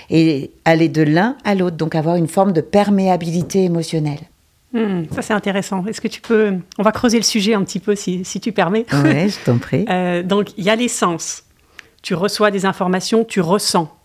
et 0.10 0.52
aller 0.64 0.88
de 0.88 1.02
l'un 1.02 1.36
à 1.44 1.54
l'autre. 1.54 1.76
Donc, 1.76 1.96
avoir 1.96 2.16
une 2.16 2.30
forme 2.30 2.54
de 2.54 2.62
perméabilité 2.62 3.66
émotionnelle. 3.66 4.22
Hmm, 4.74 5.04
ça, 5.12 5.22
c'est 5.22 5.34
intéressant. 5.34 5.86
Est-ce 5.86 6.02
que 6.02 6.08
tu 6.08 6.20
peux... 6.22 6.54
On 6.80 6.84
va 6.84 6.92
creuser 6.92 7.18
le 7.18 7.24
sujet 7.24 7.54
un 7.54 7.64
petit 7.64 7.80
peu, 7.80 7.96
si, 7.96 8.26
si 8.26 8.40
tu 8.40 8.52
permets. 8.52 8.86
Ouais, 8.92 9.30
je 9.30 9.38
t'en 9.46 9.58
prie. 9.58 9.86
Euh, 9.90 10.24
donc, 10.24 10.50
il 10.58 10.64
y 10.66 10.70
a 10.70 10.76
les 10.76 10.88
sens. 10.88 11.44
Tu 12.02 12.16
reçois 12.16 12.50
des 12.52 12.66
informations, 12.66 13.24
tu 13.24 13.40
ressens. 13.42 13.96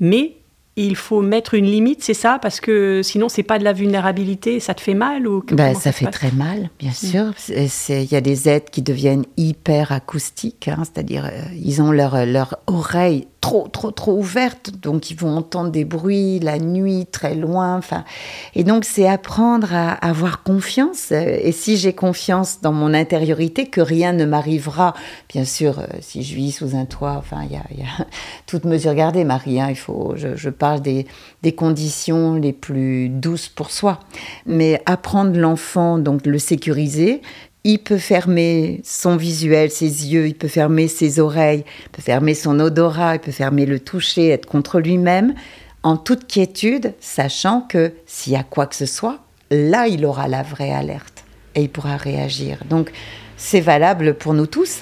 Mais 0.00 0.36
il 0.76 0.96
faut 0.96 1.20
mettre 1.20 1.54
une 1.54 1.66
limite, 1.66 2.02
c'est 2.02 2.14
ça? 2.14 2.38
Parce 2.40 2.58
que 2.60 3.00
sinon, 3.02 3.28
c'est 3.28 3.42
pas 3.44 3.58
de 3.58 3.64
la 3.64 3.72
vulnérabilité, 3.72 4.58
ça 4.60 4.74
te 4.74 4.80
fait 4.80 4.94
mal 4.94 5.26
ou 5.28 5.40
Ben, 5.40 5.56
comment 5.56 5.74
ça 5.80 5.92
fait 5.92 6.06
très 6.10 6.32
mal, 6.32 6.68
bien 6.78 6.90
sûr. 6.92 7.32
C'est- 7.36 7.68
c'est- 7.68 8.02
Il 8.04 8.10
y 8.12 8.16
a 8.16 8.20
des 8.20 8.48
êtres 8.48 8.70
qui 8.72 8.82
deviennent 8.82 9.24
hyper 9.36 9.92
acoustiques, 9.92 10.66
hein, 10.68 10.78
c'est-à-dire 10.84 11.26
euh, 11.26 11.42
ils 11.54 11.80
ont 11.80 11.92
leur, 11.92 12.26
leur 12.26 12.56
oreille 12.66 13.28
trop, 13.44 13.68
trop, 13.68 13.90
trop 13.90 14.16
ouverte, 14.16 14.70
donc 14.70 15.10
ils 15.10 15.18
vont 15.18 15.36
entendre 15.36 15.70
des 15.70 15.84
bruits 15.84 16.38
la 16.38 16.58
nuit, 16.58 17.04
très 17.04 17.34
loin. 17.34 17.76
Enfin, 17.76 18.06
et 18.54 18.64
donc 18.64 18.86
c'est 18.86 19.06
apprendre 19.06 19.74
à 19.74 19.92
avoir 19.92 20.42
confiance. 20.42 21.12
Et 21.12 21.52
si 21.52 21.76
j'ai 21.76 21.92
confiance 21.92 22.62
dans 22.62 22.72
mon 22.72 22.94
intériorité, 22.94 23.66
que 23.66 23.82
rien 23.82 24.14
ne 24.14 24.24
m'arrivera. 24.24 24.94
Bien 25.28 25.44
sûr, 25.44 25.78
euh, 25.78 25.84
si 26.00 26.22
je 26.22 26.34
vis 26.34 26.52
sous 26.52 26.74
un 26.74 26.86
toit, 26.86 27.16
enfin, 27.18 27.42
il 27.44 27.52
y 27.52 27.82
a 27.82 27.86
toute 28.46 28.64
mesure 28.64 28.94
gardée, 28.94 29.24
Marie. 29.24 29.60
hein, 29.60 29.66
il 29.68 29.76
faut, 29.76 30.14
je, 30.16 30.36
je 30.36 30.48
parle 30.48 30.80
des, 30.80 31.06
des 31.42 31.52
conditions 31.52 32.36
les 32.36 32.54
plus 32.54 33.10
douces 33.10 33.50
pour 33.50 33.70
soi. 33.70 34.00
Mais 34.46 34.80
apprendre 34.86 35.38
l'enfant, 35.38 35.98
donc 35.98 36.24
le 36.24 36.38
sécuriser, 36.38 37.20
il 37.64 37.78
peut 37.78 37.98
fermer 37.98 38.80
son 38.84 39.16
visuel, 39.16 39.70
ses 39.70 40.06
yeux, 40.12 40.28
il 40.28 40.34
peut 40.34 40.48
fermer 40.48 40.86
ses 40.86 41.18
oreilles, 41.18 41.64
il 41.86 41.90
peut 41.90 42.02
fermer 42.02 42.34
son 42.34 42.60
odorat, 42.60 43.14
il 43.16 43.20
peut 43.20 43.32
fermer 43.32 43.64
le 43.66 43.80
toucher, 43.80 44.28
être 44.28 44.46
contre 44.46 44.80
lui-même, 44.80 45.34
en 45.82 45.96
toute 45.96 46.26
quiétude, 46.26 46.94
sachant 47.00 47.62
que 47.62 47.92
s'il 48.06 48.34
y 48.34 48.36
a 48.36 48.42
quoi 48.42 48.66
que 48.66 48.76
ce 48.76 48.86
soit, 48.86 49.20
là, 49.50 49.86
il 49.88 50.04
aura 50.04 50.28
la 50.28 50.42
vraie 50.42 50.72
alerte 50.72 51.24
et 51.54 51.62
il 51.62 51.70
pourra 51.70 51.96
réagir. 51.96 52.58
Donc, 52.68 52.90
c'est 53.36 53.60
valable 53.60 54.14
pour 54.14 54.34
nous 54.34 54.46
tous. 54.46 54.80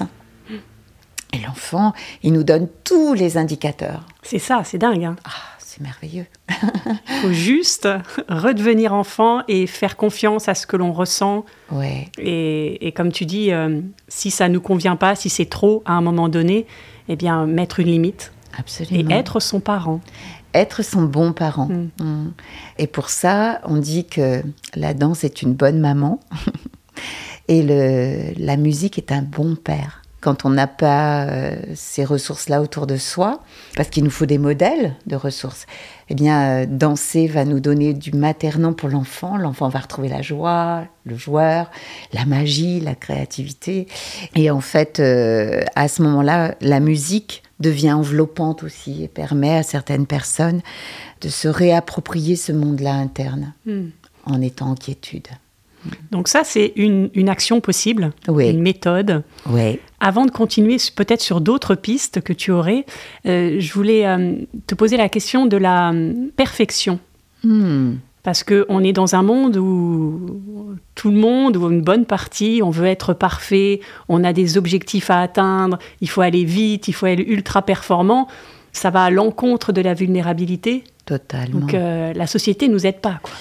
Et 1.33 1.39
l'enfant, 1.45 1.93
il 2.21 2.31
nous 2.33 2.43
donne 2.43 2.67
tous 2.83 3.13
les 3.13 3.37
indicateurs. 3.37 4.05
C'est 4.21 4.39
ça, 4.39 4.61
c'est 4.63 4.77
dingue. 4.77 5.03
hein. 5.03 5.15
Ah, 5.25 5.31
c'est 5.73 5.81
merveilleux. 5.81 6.25
Il 6.51 7.21
faut 7.21 7.33
juste 7.33 7.87
redevenir 8.29 8.93
enfant 8.93 9.41
et 9.47 9.65
faire 9.65 9.97
confiance 9.97 10.47
à 10.47 10.53
ce 10.53 10.67
que 10.67 10.77
l'on 10.77 10.93
ressent. 10.93 11.45
Ouais, 11.71 12.09
Et, 12.19 12.85
et 12.87 12.91
comme 12.91 13.11
tu 13.11 13.25
dis, 13.25 13.51
euh, 13.51 13.81
si 14.07 14.29
ça 14.29 14.49
ne 14.49 14.53
nous 14.53 14.61
convient 14.61 14.95
pas, 14.95 15.15
si 15.15 15.29
c'est 15.29 15.47
trop 15.47 15.81
à 15.85 15.93
un 15.93 16.01
moment 16.01 16.29
donné, 16.29 16.67
eh 17.07 17.15
bien, 17.15 17.47
mettre 17.47 17.79
une 17.79 17.87
limite 17.87 18.31
et 18.53 18.59
absolument. 18.59 19.09
être 19.09 19.39
son 19.39 19.59
parent. 19.59 19.99
être 20.53 20.83
son 20.83 21.03
bon 21.03 21.33
parent. 21.33 21.67
Mm. 21.67 21.89
Mm. 22.03 22.33
Et 22.77 22.85
pour 22.85 23.09
ça, 23.09 23.59
on 23.63 23.77
dit 23.77 24.05
que 24.05 24.43
la 24.75 24.93
danse 24.93 25.23
est 25.23 25.41
une 25.41 25.55
bonne 25.55 25.79
maman 25.79 26.19
et 27.47 27.63
le, 27.63 28.33
la 28.37 28.57
musique 28.57 28.99
est 28.99 29.11
un 29.11 29.23
bon 29.23 29.55
père. 29.55 30.02
Quand 30.23 30.45
on 30.45 30.51
n'a 30.51 30.67
pas 30.67 31.25
euh, 31.25 31.55
ces 31.75 32.05
ressources-là 32.05 32.61
autour 32.61 32.87
de 32.87 32.95
soi, 32.95 33.41
parce 33.75 33.89
qu'il 33.89 34.05
nous 34.05 34.09
faut 34.09 34.25
des 34.25 34.37
modèles 34.37 34.95
de 35.05 35.17
ressources, 35.17 35.65
eh 36.07 36.15
bien, 36.15 36.61
euh, 36.61 36.65
danser 36.65 37.27
va 37.27 37.43
nous 37.43 37.59
donner 37.59 37.93
du 37.93 38.13
maternant 38.13 38.71
pour 38.71 38.87
l'enfant. 38.87 39.35
L'enfant 39.35 39.67
va 39.67 39.79
retrouver 39.79 40.07
la 40.07 40.21
joie, 40.21 40.85
le 41.03 41.17
joueur, 41.17 41.69
la 42.13 42.23
magie, 42.23 42.79
la 42.79 42.95
créativité. 42.95 43.89
Et 44.33 44.49
en 44.49 44.61
fait, 44.61 45.01
euh, 45.01 45.61
à 45.75 45.89
ce 45.89 46.01
moment-là, 46.03 46.55
la 46.61 46.79
musique 46.79 47.43
devient 47.59 47.91
enveloppante 47.91 48.63
aussi 48.63 49.03
et 49.03 49.09
permet 49.09 49.57
à 49.57 49.63
certaines 49.63 50.07
personnes 50.07 50.61
de 51.19 51.27
se 51.27 51.49
réapproprier 51.49 52.37
ce 52.37 52.53
monde-là 52.53 52.93
interne 52.93 53.53
Hmm. 53.65 53.89
en 54.25 54.41
étant 54.41 54.71
en 54.71 54.75
quiétude. 54.75 55.27
Donc 56.11 56.27
ça, 56.27 56.43
c'est 56.43 56.73
une, 56.75 57.09
une 57.13 57.29
action 57.29 57.59
possible, 57.61 58.11
Oui. 58.27 58.49
une 58.49 58.61
méthode. 58.61 59.23
Oui, 59.49 59.79
Avant 59.99 60.25
de 60.25 60.31
continuer 60.31 60.77
peut-être 60.95 61.21
sur 61.21 61.41
d'autres 61.41 61.75
pistes 61.75 62.21
que 62.21 62.33
tu 62.33 62.51
aurais, 62.51 62.85
euh, 63.25 63.57
je 63.59 63.73
voulais 63.73 64.05
euh, 64.05 64.33
te 64.67 64.75
poser 64.75 64.97
la 64.97 65.09
question 65.09 65.45
de 65.45 65.57
la 65.57 65.91
euh, 65.91 66.13
perfection. 66.35 66.99
Hmm. 67.43 67.95
Parce 68.23 68.43
qu'on 68.45 68.79
est 68.81 68.93
dans 68.93 69.15
un 69.15 69.21
monde 69.23 69.57
où 69.57 70.75
tout 70.95 71.09
le 71.11 71.17
monde, 71.17 71.57
ou 71.57 71.69
une 71.69 71.81
bonne 71.81 72.05
partie, 72.05 72.61
on 72.63 72.69
veut 72.69 72.85
être 72.85 73.13
parfait, 73.13 73.81
on 74.07 74.23
a 74.23 74.31
des 74.31 74.57
objectifs 74.57 75.09
à 75.09 75.19
atteindre, 75.19 75.77
il 75.99 76.09
faut 76.09 76.21
aller 76.21 76.45
vite, 76.45 76.87
il 76.87 76.93
faut 76.93 77.05
être 77.07 77.19
ultra 77.19 77.61
performant. 77.63 78.29
Ça 78.71 78.89
va 78.91 79.03
à 79.03 79.09
l'encontre 79.09 79.73
de 79.73 79.81
la 79.81 79.93
vulnérabilité. 79.93 80.85
totalement. 81.05 81.59
Donc 81.59 81.73
euh, 81.73 82.13
la 82.13 82.25
société 82.25 82.69
nous 82.69 82.87
aide 82.87 83.01
pas. 83.01 83.19
Quoi. 83.21 83.33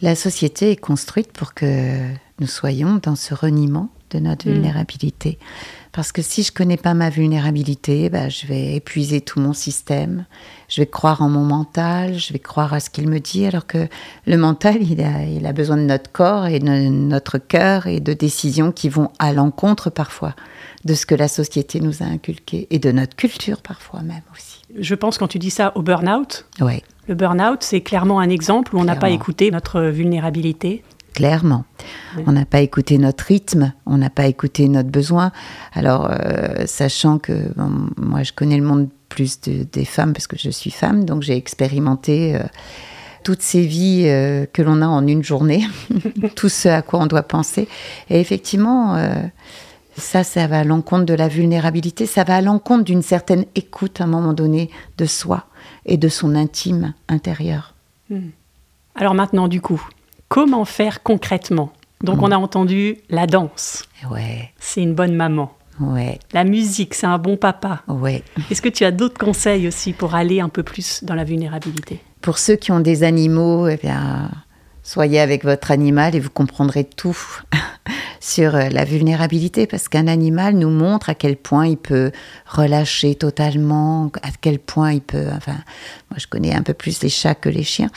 La 0.00 0.14
société 0.14 0.70
est 0.70 0.76
construite 0.76 1.32
pour 1.32 1.54
que 1.54 1.98
nous 2.40 2.46
soyons 2.46 3.00
dans 3.02 3.16
ce 3.16 3.34
reniement 3.34 3.90
de 4.10 4.20
notre 4.20 4.48
Mm. 4.48 4.52
vulnérabilité. 4.52 5.38
Parce 5.92 6.12
que 6.12 6.22
si 6.22 6.42
je 6.42 6.52
connais 6.52 6.76
pas 6.76 6.94
ma 6.94 7.10
vulnérabilité, 7.10 8.08
bah, 8.08 8.28
je 8.28 8.46
vais 8.46 8.74
épuiser 8.76 9.20
tout 9.20 9.40
mon 9.40 9.52
système. 9.52 10.24
Je 10.68 10.80
vais 10.80 10.86
croire 10.86 11.20
en 11.20 11.28
mon 11.28 11.44
mental, 11.44 12.16
je 12.16 12.32
vais 12.32 12.38
croire 12.38 12.72
à 12.72 12.80
ce 12.80 12.90
qu'il 12.90 13.08
me 13.08 13.18
dit, 13.18 13.44
alors 13.44 13.66
que 13.66 13.88
le 14.26 14.36
mental, 14.36 14.78
il 14.80 15.00
a, 15.02 15.24
il 15.24 15.44
a 15.46 15.52
besoin 15.52 15.76
de 15.76 15.82
notre 15.82 16.12
corps 16.12 16.46
et 16.46 16.60
de 16.60 16.88
notre 16.88 17.38
cœur 17.38 17.86
et 17.86 18.00
de 18.00 18.12
décisions 18.12 18.70
qui 18.70 18.88
vont 18.88 19.10
à 19.18 19.32
l'encontre 19.32 19.90
parfois 19.90 20.34
de 20.84 20.94
ce 20.94 21.04
que 21.06 21.16
la 21.16 21.28
société 21.28 21.80
nous 21.80 22.02
a 22.02 22.06
inculqué 22.06 22.66
et 22.70 22.78
de 22.78 22.92
notre 22.92 23.16
culture 23.16 23.60
parfois 23.60 24.02
même 24.02 24.22
aussi. 24.32 24.47
Je 24.78 24.94
pense 24.94 25.18
quand 25.18 25.28
tu 25.28 25.38
dis 25.38 25.50
ça 25.50 25.72
au 25.76 25.82
burn-out, 25.82 26.46
Ouais. 26.60 26.82
le 27.08 27.14
burn-out 27.14 27.62
c'est 27.62 27.80
clairement 27.80 28.20
un 28.20 28.28
exemple 28.28 28.74
où 28.74 28.78
on 28.78 28.84
n'a 28.84 28.96
pas 28.96 29.10
écouté 29.10 29.50
notre 29.50 29.80
vulnérabilité. 29.82 30.82
Clairement. 31.14 31.64
On 32.26 32.32
n'a 32.32 32.44
pas 32.44 32.60
écouté 32.60 32.96
notre 32.98 33.24
rythme, 33.24 33.72
on 33.86 33.98
n'a 33.98 34.10
pas 34.10 34.26
écouté 34.26 34.68
notre 34.68 34.90
besoin. 34.90 35.32
Alors, 35.72 36.08
euh, 36.10 36.64
sachant 36.66 37.18
que 37.18 37.32
bon, 37.56 37.88
moi, 37.96 38.22
je 38.22 38.32
connais 38.32 38.56
le 38.56 38.62
monde 38.62 38.88
plus 39.08 39.40
de- 39.40 39.64
des 39.64 39.84
femmes 39.84 40.12
parce 40.12 40.26
que 40.28 40.36
je 40.38 40.50
suis 40.50 40.70
femme, 40.70 41.04
donc 41.04 41.22
j'ai 41.22 41.34
expérimenté 41.36 42.36
euh, 42.36 42.42
toutes 43.24 43.42
ces 43.42 43.62
vies 43.66 44.04
euh, 44.06 44.46
que 44.52 44.62
l'on 44.62 44.80
a 44.80 44.86
en 44.86 45.04
une 45.08 45.24
journée, 45.24 45.66
tout 46.36 46.48
ce 46.50 46.68
à 46.68 46.82
quoi 46.82 47.00
on 47.00 47.06
doit 47.06 47.22
penser. 47.24 47.66
Et 48.10 48.20
effectivement, 48.20 48.94
ça, 49.98 50.24
ça 50.24 50.46
va 50.46 50.60
à 50.60 50.64
l'encontre 50.64 51.04
de 51.04 51.14
la 51.14 51.28
vulnérabilité, 51.28 52.06
ça 52.06 52.24
va 52.24 52.36
à 52.36 52.40
l'encontre 52.40 52.84
d'une 52.84 53.02
certaine 53.02 53.44
écoute 53.54 54.00
à 54.00 54.04
un 54.04 54.08
moment 54.08 54.32
donné 54.32 54.70
de 54.96 55.04
soi 55.04 55.46
et 55.86 55.96
de 55.96 56.08
son 56.08 56.34
intime 56.34 56.94
intérieur. 57.08 57.74
Hmm. 58.10 58.30
Alors 58.94 59.14
maintenant, 59.14 59.48
du 59.48 59.60
coup, 59.60 59.82
comment 60.28 60.64
faire 60.64 61.02
concrètement? 61.02 61.72
Donc, 62.02 62.22
on 62.22 62.30
a 62.30 62.36
entendu 62.36 62.98
la 63.10 63.26
danse. 63.26 63.84
Ouais. 64.08 64.52
C'est 64.60 64.82
une 64.82 64.94
bonne 64.94 65.14
maman. 65.14 65.52
Ouais. 65.80 66.20
La 66.32 66.44
musique, 66.44 66.94
c'est 66.94 67.06
un 67.06 67.18
bon 67.18 67.36
papa. 67.36 67.82
Ouais. 67.88 68.22
Est-ce 68.50 68.62
que 68.62 68.68
tu 68.68 68.84
as 68.84 68.92
d'autres 68.92 69.18
conseils 69.18 69.66
aussi 69.66 69.92
pour 69.92 70.14
aller 70.14 70.40
un 70.40 70.48
peu 70.48 70.62
plus 70.62 71.02
dans 71.02 71.14
la 71.14 71.24
vulnérabilité? 71.24 72.00
Pour 72.20 72.38
ceux 72.38 72.56
qui 72.56 72.70
ont 72.70 72.80
des 72.80 73.02
animaux, 73.02 73.66
eh 73.68 73.76
bien, 73.76 74.30
soyez 74.82 75.18
avec 75.20 75.44
votre 75.44 75.70
animal 75.70 76.14
et 76.14 76.20
vous 76.20 76.30
comprendrez 76.30 76.84
tout 76.84 77.16
sur 78.20 78.54
euh, 78.54 78.68
la 78.68 78.84
vulnérabilité 78.84 79.66
parce 79.66 79.88
qu'un 79.88 80.06
animal 80.06 80.54
nous 80.54 80.70
montre 80.70 81.10
à 81.10 81.14
quel 81.14 81.36
point 81.36 81.66
il 81.66 81.76
peut 81.76 82.10
relâcher 82.46 83.14
totalement, 83.14 84.10
à 84.22 84.28
quel 84.40 84.58
point 84.58 84.92
il 84.92 85.00
peut. 85.00 85.26
Enfin, 85.36 85.56
moi 86.10 86.18
je 86.18 86.26
connais 86.26 86.54
un 86.54 86.62
peu 86.62 86.74
plus 86.74 87.02
les 87.02 87.08
chats 87.08 87.34
que 87.34 87.48
les 87.48 87.62
chiens, 87.62 87.90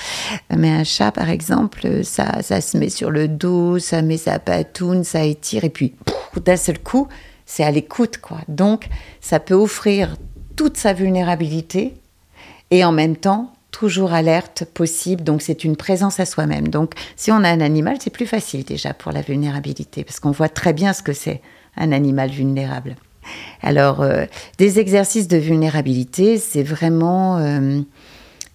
mais 0.55 0.69
un 0.69 0.83
chat 0.83 1.11
par 1.11 1.29
exemple, 1.29 2.03
ça, 2.03 2.41
ça 2.41 2.61
se 2.61 2.77
met 2.77 2.89
sur 2.89 3.11
le 3.11 3.27
dos, 3.27 3.79
ça 3.79 4.01
met 4.01 4.17
sa 4.17 4.39
patoune, 4.39 5.03
ça 5.03 5.23
étire 5.23 5.63
et 5.63 5.69
puis 5.69 5.93
d'un 6.43 6.57
seul 6.57 6.79
coup, 6.79 7.07
c'est 7.45 7.63
à 7.63 7.71
l'écoute 7.71 8.17
quoi. 8.17 8.39
Donc 8.47 8.87
ça 9.19 9.39
peut 9.39 9.55
offrir 9.55 10.15
toute 10.55 10.77
sa 10.77 10.93
vulnérabilité 10.93 11.93
et 12.69 12.85
en 12.85 12.91
même 12.91 13.15
temps 13.15 13.53
toujours 13.71 14.13
alerte 14.13 14.65
possible. 14.65 15.23
Donc, 15.23 15.41
c'est 15.41 15.63
une 15.63 15.75
présence 15.75 16.19
à 16.19 16.25
soi-même. 16.25 16.67
Donc, 16.67 16.93
si 17.15 17.31
on 17.31 17.43
a 17.43 17.49
un 17.49 17.61
animal, 17.61 17.97
c'est 17.99 18.09
plus 18.09 18.27
facile 18.27 18.63
déjà 18.63 18.93
pour 18.93 19.11
la 19.11 19.21
vulnérabilité, 19.21 20.03
parce 20.03 20.19
qu'on 20.19 20.31
voit 20.31 20.49
très 20.49 20.73
bien 20.73 20.93
ce 20.93 21.01
que 21.01 21.13
c'est 21.13 21.41
un 21.77 21.91
animal 21.91 22.29
vulnérable. 22.29 22.95
Alors, 23.61 24.01
euh, 24.01 24.25
des 24.57 24.79
exercices 24.79 25.27
de 25.27 25.37
vulnérabilité, 25.37 26.37
c'est 26.37 26.63
vraiment 26.63 27.37
euh, 27.37 27.79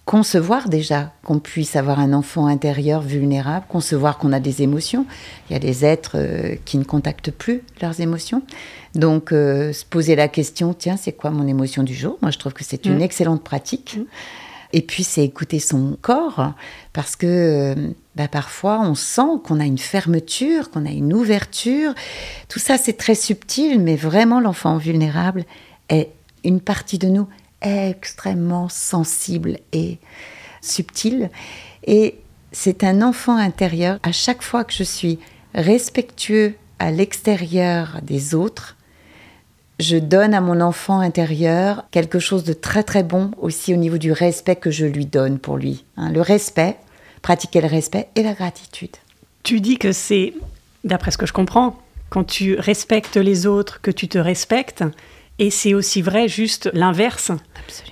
concevoir 0.05 0.69
déjà 0.69 1.13
qu'on 1.23 1.39
puisse 1.39 1.75
avoir 1.75 1.99
un 1.99 2.13
enfant 2.13 2.47
intérieur 2.47 3.01
vulnérable, 3.01 3.65
concevoir 3.69 4.17
qu'on 4.17 4.33
a 4.33 4.39
des 4.39 4.61
émotions. 4.61 5.05
Il 5.49 5.53
y 5.53 5.55
a 5.55 5.59
des 5.59 5.85
êtres 5.85 6.15
euh, 6.15 6.55
qui 6.65 6.77
ne 6.77 6.83
contactent 6.83 7.31
plus 7.31 7.63
leurs 7.81 7.99
émotions. 8.01 8.43
Donc, 8.95 9.29
se 9.29 9.85
poser 9.85 10.15
la 10.15 10.27
question, 10.27 10.73
tiens, 10.73 10.97
c'est 10.97 11.11
quoi 11.11 11.29
mon 11.29 11.45
émotion 11.45 11.83
du 11.83 11.93
jour? 11.93 12.17
Moi, 12.21 12.31
je 12.31 12.39
trouve 12.39 12.53
que 12.53 12.63
c'est 12.63 12.87
une 12.87 12.97
mmh. 12.97 13.01
excellente 13.01 13.43
pratique. 13.43 13.97
Mmh. 13.97 14.03
Et 14.73 14.81
puis, 14.81 15.03
c'est 15.03 15.23
écouter 15.23 15.59
son 15.59 15.97
corps, 16.01 16.53
parce 16.93 17.15
que 17.15 17.25
euh, 17.25 17.89
bah, 18.15 18.27
parfois, 18.27 18.81
on 18.81 18.95
sent 18.95 19.41
qu'on 19.43 19.59
a 19.59 19.65
une 19.65 19.77
fermeture, 19.77 20.69
qu'on 20.71 20.85
a 20.85 20.91
une 20.91 21.13
ouverture. 21.13 21.93
Tout 22.49 22.59
ça, 22.59 22.77
c'est 22.77 22.97
très 22.97 23.15
subtil, 23.15 23.79
mais 23.79 23.95
vraiment, 23.95 24.39
l'enfant 24.39 24.77
vulnérable 24.77 25.45
est 25.89 26.11
une 26.43 26.61
partie 26.61 26.97
de 26.97 27.07
nous 27.07 27.27
extrêmement 27.61 28.69
sensible 28.69 29.57
et 29.73 29.97
subtile. 30.61 31.29
Et 31.85 32.19
c'est 32.51 32.83
un 32.83 33.01
enfant 33.01 33.37
intérieur. 33.37 33.99
À 34.03 34.11
chaque 34.11 34.41
fois 34.41 34.63
que 34.63 34.73
je 34.73 34.83
suis 34.83 35.19
respectueux 35.53 36.55
à 36.79 36.91
l'extérieur 36.91 37.99
des 38.03 38.35
autres, 38.35 38.76
je 39.79 39.97
donne 39.97 40.33
à 40.33 40.41
mon 40.41 40.59
enfant 40.61 40.99
intérieur 40.99 41.85
quelque 41.91 42.19
chose 42.19 42.43
de 42.43 42.53
très 42.53 42.83
très 42.83 43.03
bon 43.03 43.31
aussi 43.39 43.73
au 43.73 43.77
niveau 43.77 43.97
du 43.97 44.11
respect 44.11 44.55
que 44.55 44.71
je 44.71 44.85
lui 44.85 45.05
donne 45.05 45.39
pour 45.39 45.57
lui. 45.57 45.85
Hein. 45.97 46.11
le 46.11 46.21
respect, 46.21 46.77
pratiquer 47.21 47.61
le 47.61 47.67
respect 47.67 48.07
et 48.15 48.23
la 48.23 48.33
gratitude. 48.33 48.95
Tu 49.43 49.61
dis 49.61 49.77
que 49.77 49.91
c'est, 49.91 50.33
d'après 50.83 51.11
ce 51.11 51.17
que 51.17 51.25
je 51.25 51.33
comprends, 51.33 51.77
quand 52.09 52.23
tu 52.23 52.55
respectes 52.55 53.17
les 53.17 53.45
autres, 53.45 53.81
que 53.81 53.91
tu 53.91 54.07
te 54.07 54.17
respectes. 54.17 54.83
Et 55.39 55.51
c'est 55.51 55.73
aussi 55.73 56.01
vrai 56.01 56.27
juste 56.27 56.69
l'inverse. 56.73 57.31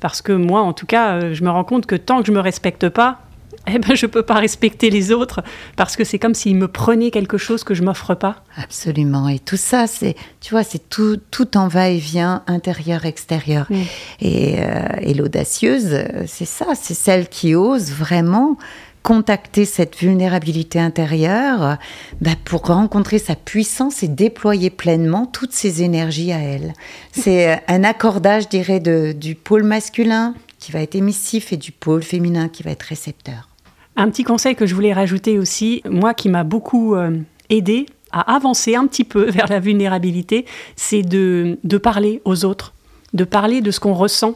Parce 0.01 0.22
que 0.22 0.32
moi, 0.32 0.62
en 0.62 0.74
tout 0.74 0.86
cas, 0.86 1.18
euh, 1.18 1.34
je 1.34 1.44
me 1.44 1.50
rends 1.50 1.63
compte 1.63 1.86
que 1.86 1.96
tant 1.96 2.22
que 2.22 2.27
je 2.27 2.32
me 2.32 2.39
respecte 2.39 2.89
pas, 2.89 3.20
eh 3.68 3.79
ben, 3.79 3.96
je 3.96 4.05
ne 4.05 4.11
peux 4.11 4.24
pas 4.24 4.35
respecter 4.35 4.89
les 4.89 5.11
autres 5.11 5.41
parce 5.75 5.96
que 5.96 6.03
c'est 6.03 6.20
comme 6.20 6.33
s'ils 6.33 6.55
me 6.55 6.68
prenaient 6.68 7.11
quelque 7.11 7.37
chose 7.37 7.63
que 7.63 7.74
je 7.74 7.83
m'offre 7.83 8.15
pas. 8.15 8.44
Absolument. 8.57 9.29
Et 9.29 9.39
tout 9.39 9.57
ça, 9.57 9.87
c'est, 9.87 10.15
tu 10.41 10.51
vois, 10.51 10.63
c'est 10.63 10.89
tout, 10.89 11.18
tout 11.31 11.57
en 11.57 11.68
va-et-vient, 11.68 12.44
intérieur-extérieur. 12.48 13.68
Mm. 13.70 13.75
Et, 14.22 14.55
euh, 14.59 14.87
et 15.01 15.13
l'audacieuse, 15.13 15.98
c'est 16.27 16.46
ça, 16.46 16.68
c'est 16.75 16.94
celle 16.94 17.27
qui 17.29 17.55
ose 17.55 17.91
vraiment 17.91 18.57
contacter 19.05 19.65
cette 19.65 19.96
vulnérabilité 19.98 20.79
intérieure 20.79 21.77
bah, 22.22 22.31
pour 22.44 22.61
rencontrer 22.65 23.20
sa 23.20 23.35
puissance 23.35 24.01
et 24.01 24.07
déployer 24.07 24.72
pleinement 24.72 25.27
toutes 25.27 25.51
ses 25.53 25.83
énergies 25.83 26.31
à 26.31 26.39
elle. 26.39 26.74
C'est 27.11 27.61
un 27.68 27.83
accordage, 27.83 28.46
je 28.46 28.48
dirais, 28.48 28.79
de, 28.79 29.11
du 29.11 29.35
pôle 29.35 29.61
masculin 29.61 30.33
qui 30.66 30.72
va 30.72 30.82
être 30.82 30.96
émissif 30.96 31.54
et 31.54 31.58
du 31.58 31.72
pôle 31.72 32.01
féminin 32.01 32.50
qui 32.50 32.64
va 32.64 32.72
être 32.72 32.82
récepteur. 32.82 33.50
Un 33.96 34.10
petit 34.10 34.24
conseil 34.24 34.56
que 34.56 34.66
je 34.66 34.74
voulais 34.74 34.94
rajouter 34.94 35.38
aussi, 35.38 35.84
moi 35.88 36.16
qui 36.16 36.28
m'a 36.28 36.44
beaucoup 36.44 36.96
euh, 36.96 37.20
aidé 37.51 37.86
à 38.12 38.34
avancer 38.36 38.75
un 38.75 38.88
petit 38.88 39.04
peu 39.04 39.25
vers 39.30 39.48
la 39.48 39.60
vulnérabilité, 39.60 40.48
c'est 40.75 41.04
de, 41.04 41.60
de 41.64 41.78
parler 41.78 42.20
aux 42.25 42.46
autres, 42.46 42.74
de 43.14 43.24
parler 43.25 43.62
de 43.62 43.70
ce 43.70 43.80
qu'on 43.80 43.94
ressent. 43.94 44.34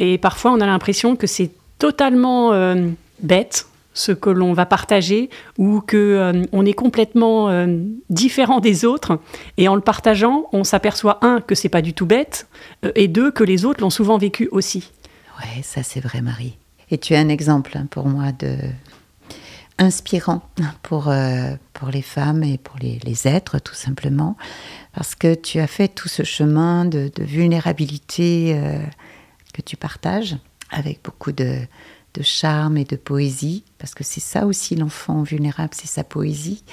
Et 0.00 0.18
parfois, 0.18 0.50
on 0.50 0.60
a 0.60 0.66
l'impression 0.66 1.14
que 1.14 1.28
c'est 1.28 1.52
totalement 1.78 2.52
euh, 2.52 2.88
bête 3.20 3.66
ce 3.94 4.10
que 4.10 4.30
l'on 4.30 4.52
va 4.52 4.66
partager 4.66 5.30
ou 5.56 5.80
que 5.80 5.96
euh, 5.96 6.42
on 6.50 6.66
est 6.66 6.72
complètement 6.72 7.48
différent 8.08 8.58
des 8.58 8.84
autres 8.84 9.20
et 9.56 9.68
en 9.68 9.74
le 9.74 9.80
partageant 9.80 10.46
on 10.52 10.62
s'aperçoit 10.62 11.18
un 11.22 11.40
que 11.40 11.56
c'est 11.56 11.68
pas 11.68 11.82
du 11.82 11.92
tout 11.92 12.06
bête 12.06 12.46
et 12.94 13.08
deux 13.08 13.32
que 13.32 13.42
les 13.42 13.64
autres 13.64 13.80
l'ont 13.80 13.90
souvent 13.90 14.16
vécu 14.16 14.48
aussi 14.52 14.92
ouais 15.40 15.62
ça 15.62 15.82
c'est 15.82 16.00
vrai 16.00 16.20
Marie. 16.22 16.56
Et 16.90 16.98
tu 16.98 17.14
es 17.14 17.16
un 17.16 17.28
exemple 17.28 17.78
pour 17.90 18.06
moi 18.06 18.32
de 18.32 18.56
inspirant 19.80 20.42
pour, 20.82 21.08
euh, 21.08 21.54
les 21.90 22.02
femmes 22.02 22.44
et 22.44 22.58
pour 22.58 22.76
les, 22.78 22.98
les, 23.02 23.26
êtres, 23.26 23.58
tout 23.58 23.74
simplement, 23.74 24.36
parce 24.92 25.14
que 25.14 25.34
tu 25.34 25.58
as 25.58 25.66
fait 25.66 25.88
tout 25.88 26.08
ce 26.08 26.22
chemin 26.22 26.84
de, 26.84 27.10
vulnérabilité 27.18 28.52
euh, 28.54 28.78
que 29.54 29.62
tu 29.62 29.78
partages 29.78 30.36
avec 30.70 31.00
beaucoup 31.02 31.32
de, 31.32 31.56
de 32.14 32.22
charme 32.22 32.76
et 32.76 32.84
de 32.84 32.96
poésie, 32.96 33.62
parce 33.78 33.94
que 33.94 34.02
c'est 34.02 34.20
ça 34.20 34.46
aussi 34.46 34.74
l'enfant 34.74 35.22
vulnérable, 35.22 35.70
c'est 35.72 35.86
sa 35.86 36.02
poésie. 36.02 36.64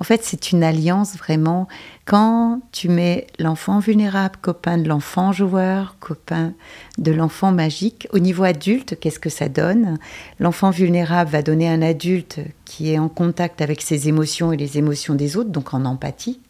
En 0.00 0.04
fait, 0.04 0.24
c'est 0.24 0.52
une 0.52 0.64
alliance 0.64 1.16
vraiment. 1.16 1.68
Quand 2.06 2.62
tu 2.72 2.88
mets 2.88 3.26
l'enfant 3.38 3.78
vulnérable, 3.78 4.36
copain 4.40 4.78
de 4.78 4.88
l'enfant 4.88 5.32
joueur, 5.32 5.96
copain 6.00 6.54
de 6.98 7.12
l'enfant 7.12 7.52
magique, 7.52 8.08
au 8.12 8.18
niveau 8.18 8.44
adulte, 8.44 8.98
qu'est-ce 8.98 9.18
que 9.18 9.30
ça 9.30 9.48
donne? 9.48 9.98
L'enfant 10.40 10.70
vulnérable 10.70 11.30
va 11.30 11.42
donner 11.42 11.68
un 11.68 11.82
adulte 11.82 12.40
qui 12.64 12.92
est 12.92 12.98
en 12.98 13.08
contact 13.08 13.60
avec 13.60 13.82
ses 13.82 14.08
émotions 14.08 14.52
et 14.52 14.56
les 14.56 14.78
émotions 14.78 15.14
des 15.14 15.36
autres, 15.36 15.50
donc 15.50 15.74
en 15.74 15.84
empathie. 15.84 16.40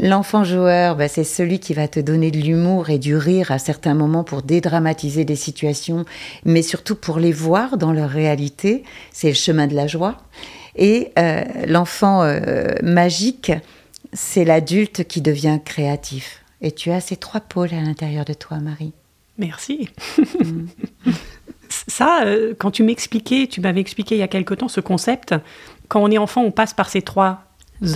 L'enfant 0.00 0.44
joueur, 0.44 0.94
bah, 0.94 1.08
c'est 1.08 1.24
celui 1.24 1.58
qui 1.58 1.74
va 1.74 1.88
te 1.88 1.98
donner 1.98 2.30
de 2.30 2.38
l'humour 2.38 2.88
et 2.88 2.98
du 2.98 3.16
rire 3.16 3.50
à 3.50 3.58
certains 3.58 3.94
moments 3.94 4.22
pour 4.22 4.42
dédramatiser 4.42 5.24
des 5.24 5.36
situations, 5.36 6.04
mais 6.44 6.62
surtout 6.62 6.94
pour 6.94 7.18
les 7.18 7.32
voir 7.32 7.78
dans 7.78 7.92
leur 7.92 8.10
réalité. 8.10 8.84
C'est 9.12 9.28
le 9.28 9.34
chemin 9.34 9.66
de 9.66 9.74
la 9.74 9.88
joie. 9.88 10.18
Et 10.76 11.10
euh, 11.18 11.42
l'enfant 11.66 12.22
euh, 12.22 12.68
magique, 12.82 13.50
c'est 14.12 14.44
l'adulte 14.44 15.04
qui 15.04 15.20
devient 15.20 15.58
créatif. 15.64 16.44
Et 16.60 16.70
tu 16.70 16.90
as 16.92 17.00
ces 17.00 17.16
trois 17.16 17.40
pôles 17.40 17.74
à 17.74 17.80
l'intérieur 17.80 18.24
de 18.24 18.34
toi, 18.34 18.58
Marie. 18.58 18.92
Merci. 19.36 19.88
Mm. 20.18 20.66
Ça, 21.86 22.22
euh, 22.24 22.54
quand 22.58 22.70
tu 22.70 22.82
m'expliquais, 22.82 23.46
tu 23.46 23.60
m'avais 23.60 23.80
expliqué 23.80 24.14
il 24.14 24.18
y 24.18 24.22
a 24.22 24.28
quelque 24.28 24.54
temps 24.54 24.68
ce 24.68 24.80
concept. 24.80 25.34
Quand 25.88 26.02
on 26.02 26.10
est 26.10 26.18
enfant, 26.18 26.42
on 26.42 26.50
passe 26.50 26.72
par 26.72 26.88
ces 26.88 27.02
trois 27.02 27.44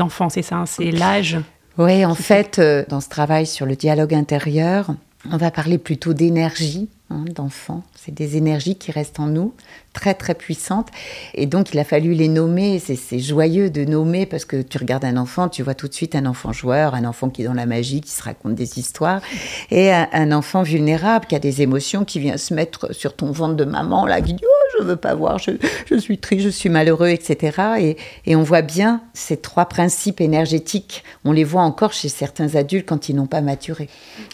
enfants, 0.00 0.28
c'est 0.28 0.42
ça, 0.42 0.56
hein, 0.56 0.66
c'est 0.66 0.90
l'âge, 0.90 1.38
oui, 1.78 2.04
en 2.04 2.14
fait, 2.14 2.58
euh, 2.58 2.84
dans 2.88 3.00
ce 3.00 3.08
travail 3.08 3.46
sur 3.46 3.64
le 3.64 3.76
dialogue 3.76 4.14
intérieur, 4.14 4.94
on 5.30 5.36
va 5.36 5.50
parler 5.50 5.78
plutôt 5.78 6.12
d'énergie 6.14 6.88
hein, 7.08 7.24
d'enfants. 7.34 7.82
C'est 7.94 8.12
des 8.12 8.36
énergies 8.36 8.74
qui 8.74 8.90
restent 8.90 9.20
en 9.20 9.26
nous, 9.26 9.54
très 9.92 10.14
très 10.14 10.34
puissantes. 10.34 10.88
Et 11.34 11.46
donc 11.46 11.72
il 11.72 11.78
a 11.78 11.84
fallu 11.84 12.12
les 12.12 12.28
nommer. 12.28 12.80
C'est 12.80 13.18
joyeux 13.20 13.70
de 13.70 13.84
nommer 13.84 14.26
parce 14.26 14.44
que 14.44 14.60
tu 14.60 14.78
regardes 14.78 15.04
un 15.04 15.16
enfant, 15.16 15.48
tu 15.48 15.62
vois 15.62 15.74
tout 15.74 15.86
de 15.86 15.94
suite 15.94 16.16
un 16.16 16.26
enfant 16.26 16.52
joueur, 16.52 16.94
un 16.94 17.04
enfant 17.04 17.30
qui 17.30 17.42
est 17.42 17.44
dans 17.44 17.54
la 17.54 17.66
magie, 17.66 18.00
qui 18.00 18.10
se 18.10 18.22
raconte 18.22 18.56
des 18.56 18.78
histoires, 18.78 19.22
et 19.70 19.92
un, 19.92 20.32
enfant 20.32 20.62
vulnérable 20.62 21.26
qui 21.26 21.36
a 21.36 21.38
des 21.38 21.62
émotions, 21.62 22.04
qui 22.04 22.18
vient 22.18 22.36
se 22.36 22.52
mettre 22.52 22.92
sur 22.92 23.14
ton 23.14 23.30
ventre 23.30 23.54
de 23.54 23.64
maman, 23.64 24.04
là, 24.06 24.20
qui 24.20 24.34
dit 24.34 24.44
je 24.78 24.84
veux 24.84 24.96
pas 24.96 25.14
voir, 25.14 25.38
je, 25.38 25.96
suis 25.96 26.18
triste, 26.18 26.44
je 26.44 26.48
suis 26.48 26.68
malheureux, 26.68 27.08
etc. 27.08 27.96
Et, 28.26 28.36
on 28.36 28.42
voit 28.42 28.62
bien 28.62 29.02
ces 29.14 29.36
trois 29.36 29.66
principes 29.66 30.20
énergétiques. 30.20 31.04
On 31.24 31.32
les 31.32 31.44
voit 31.44 31.62
encore 31.62 31.92
chez 31.92 32.08
certains 32.08 32.54
adultes 32.54 32.88
quand 32.88 33.08
ils 33.08 33.16
n'ont 33.16 33.26
pas 33.26 33.40
maturé. 33.40 33.88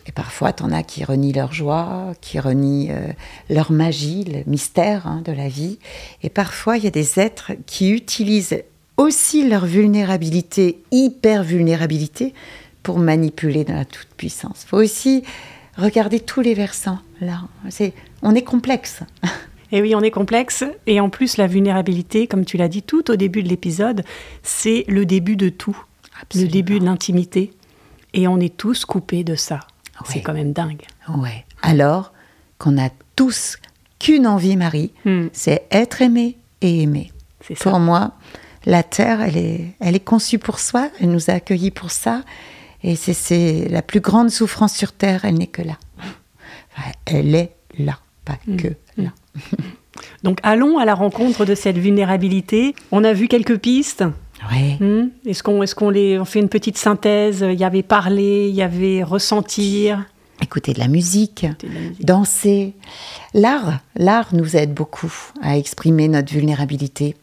Et 0.07 0.13
parfois, 0.13 0.53
en 0.61 0.73
as 0.73 0.83
qui 0.83 1.05
renient 1.05 1.33
leur 1.33 1.53
joie, 1.53 2.15
qui 2.21 2.39
renient 2.39 2.91
euh, 2.91 3.13
leur 3.51 3.73
magie, 3.73 4.25
le 4.25 4.43
mystère 4.47 5.07
hein, 5.07 5.23
de 5.25 5.33
la 5.33 5.49
vie. 5.49 5.79
Et 6.23 6.31
parfois, 6.31 6.77
il 6.77 6.85
y 6.85 6.89
a 6.89 6.91
des 6.91 7.19
êtres 7.19 7.53
qui 7.67 7.91
utilisent 7.91 8.63
aussi 8.97 9.49
leur 9.49 9.67
vulnérabilité, 9.67 10.83
hyper 10.91 11.43
vulnérabilité, 11.43 12.35
pour 12.83 12.99
manipuler 12.99 13.65
dans 13.65 13.75
la 13.75 13.85
toute 13.85 14.09
puissance. 14.17 14.63
Il 14.65 14.69
faut 14.69 14.79
aussi 14.79 15.23
regarder 15.77 16.21
tous 16.21 16.41
les 16.41 16.55
versants. 16.55 16.99
Là, 17.21 17.43
c'est, 17.69 17.93
on 18.23 18.35
est 18.35 18.43
complexe. 18.43 19.01
Et 19.73 19.83
oui, 19.83 19.95
on 19.95 20.01
est 20.01 20.11
complexe. 20.11 20.65
Et 20.87 21.01
en 21.01 21.11
plus, 21.11 21.37
la 21.37 21.47
vulnérabilité, 21.47 22.27
comme 22.27 22.45
tu 22.45 22.57
l'as 22.57 22.69
dit 22.69 22.83
tout 22.83 23.11
au 23.11 23.17
début 23.17 23.43
de 23.43 23.49
l'épisode, 23.49 24.05
c'est 24.43 24.85
le 24.89 25.05
début 25.07 25.37
de 25.37 25.49
tout. 25.49 25.79
Le 26.35 26.47
début 26.47 26.81
de 26.81 26.85
l'intimité. 26.85 27.53
Et 28.15 28.27
on 28.27 28.41
est 28.41 28.57
tous 28.57 28.85
coupés 28.85 29.25
de 29.25 29.35
ça. 29.35 29.61
C'est 30.05 30.23
quand 30.23 30.33
même 30.33 30.53
dingue. 30.53 30.83
Ouais. 31.17 31.45
Alors 31.63 32.13
qu'on 32.59 32.79
a 32.79 32.89
tous 33.17 33.59
qu'une 33.99 34.27
envie, 34.27 34.57
Marie, 34.57 34.93
hmm. 35.05 35.27
c'est 35.33 35.67
être 35.71 36.03
aimé 36.03 36.39
et 36.61 36.83
aimé. 36.83 37.13
Pour 37.61 37.79
moi, 37.81 38.13
la 38.65 38.83
Terre, 38.83 39.21
elle 39.21 39.37
est, 39.37 39.75
elle 39.81 39.97
est 39.97 40.05
conçue 40.05 40.39
pour 40.39 40.59
soi, 40.59 40.91
elle 41.01 41.11
nous 41.11 41.31
a 41.31 41.35
accueillis 41.35 41.71
pour 41.71 41.91
ça. 41.91 42.23
Et 42.83 42.97
c'est 42.97 43.67
la 43.69 43.83
plus 43.83 44.01
grande 44.01 44.31
souffrance 44.31 44.75
sur 44.75 44.93
Terre, 44.93 45.25
elle 45.25 45.35
n'est 45.35 45.49
que 45.49 45.63
là. 45.63 45.79
elle 47.07 47.35
est 47.35 47.53
là, 47.79 47.99
pas 48.25 48.39
mm. 48.47 48.57
que 48.57 48.69
là. 48.97 49.11
Donc 50.23 50.39
allons 50.43 50.79
à 50.79 50.85
la 50.85 50.95
rencontre 50.95 51.45
de 51.45 51.55
cette 51.55 51.79
vulnérabilité. 51.79 52.75
On 52.93 53.05
a 53.05 53.13
vu 53.13 53.29
quelques 53.29 53.59
pistes. 53.59 54.05
Oui. 54.53 54.77
Hmm? 54.81 55.09
Est-ce 55.27 55.43
qu'on 55.43 55.63
est 55.63 55.75
qu'on 55.75 55.91
les 55.91 56.19
on 56.19 56.25
fait 56.25 56.41
une 56.41 56.49
petite 56.49 56.79
synthèse? 56.79 57.45
Il 57.49 57.59
y 57.59 57.65
avait 57.65 57.83
parler, 57.83 58.49
il 58.49 58.55
y 58.55 58.63
avait 58.63 59.03
ressentir. 59.03 60.05
Écouter 60.41 60.73
de 60.73 60.79
la 60.79 60.87
musique, 60.87 61.47
danser. 62.01 62.75
L'art, 63.35 63.81
l'art 63.97 64.29
nous 64.33 64.57
aide 64.57 64.73
beaucoup 64.73 65.13
à 65.43 65.59
exprimer 65.59 66.07
notre 66.07 66.33
vulnérabilité. 66.33 67.17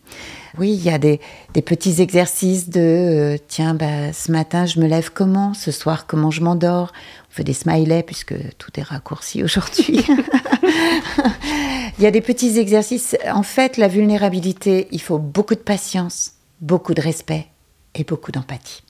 Oui, 0.57 0.71
il 0.73 0.83
y 0.83 0.89
a 0.89 0.97
des, 0.97 1.19
petits 1.53 2.01
exercices 2.01 2.69
de 2.69 2.79
euh, 2.79 3.37
tiens, 3.47 3.73
bah, 3.73 4.13
ce 4.13 4.31
matin 4.31 4.65
je 4.65 4.79
me 4.79 4.87
lève 4.87 5.11
comment, 5.13 5.53
ce 5.53 5.71
soir 5.71 6.07
comment 6.07 6.31
je 6.31 6.41
m'endors? 6.41 6.91
On 7.29 7.33
fait 7.33 7.43
des 7.43 7.53
smileys 7.53 8.03
puisque 8.03 8.35
tout 8.57 8.71
est 8.77 8.83
raccourci 8.83 9.43
aujourd'hui. 9.43 10.05
il 11.97 12.03
y 12.03 12.05
a 12.05 12.11
des 12.11 12.21
petits 12.21 12.57
exercices. 12.57 13.17
En 13.31 13.43
fait, 13.43 13.77
la 13.77 13.87
vulnérabilité, 13.87 14.87
il 14.91 15.01
faut 15.01 15.19
beaucoup 15.19 15.55
de 15.55 15.59
patience, 15.59 16.33
beaucoup 16.61 16.93
de 16.93 17.01
respect 17.01 17.47
et 17.93 18.03
beaucoup 18.03 18.31
d'empathie 18.31 18.83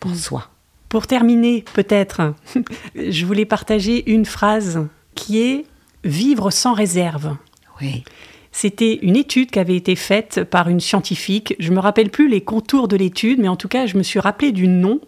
pour 0.00 0.12
mm. 0.12 0.16
soi. 0.16 0.48
Pour 0.88 1.06
terminer, 1.06 1.64
peut-être, 1.74 2.34
je 2.94 3.26
voulais 3.26 3.44
partager 3.44 4.10
une 4.10 4.24
phrase 4.24 4.86
qui 5.14 5.40
est 5.40 5.66
vivre 6.04 6.50
sans 6.50 6.72
réserve. 6.72 7.36
Oui. 7.80 8.04
C'était 8.52 8.98
une 9.02 9.16
étude 9.16 9.50
qui 9.50 9.58
avait 9.58 9.76
été 9.76 9.94
faite 9.94 10.44
par 10.44 10.68
une 10.68 10.80
scientifique. 10.80 11.54
Je 11.58 11.70
ne 11.70 11.76
me 11.76 11.80
rappelle 11.80 12.10
plus 12.10 12.28
les 12.28 12.40
contours 12.40 12.88
de 12.88 12.96
l'étude, 12.96 13.38
mais 13.38 13.48
en 13.48 13.56
tout 13.56 13.68
cas, 13.68 13.86
je 13.86 13.96
me 13.96 14.02
suis 14.02 14.20
rappelé 14.20 14.52
du 14.52 14.68
nom 14.68 15.00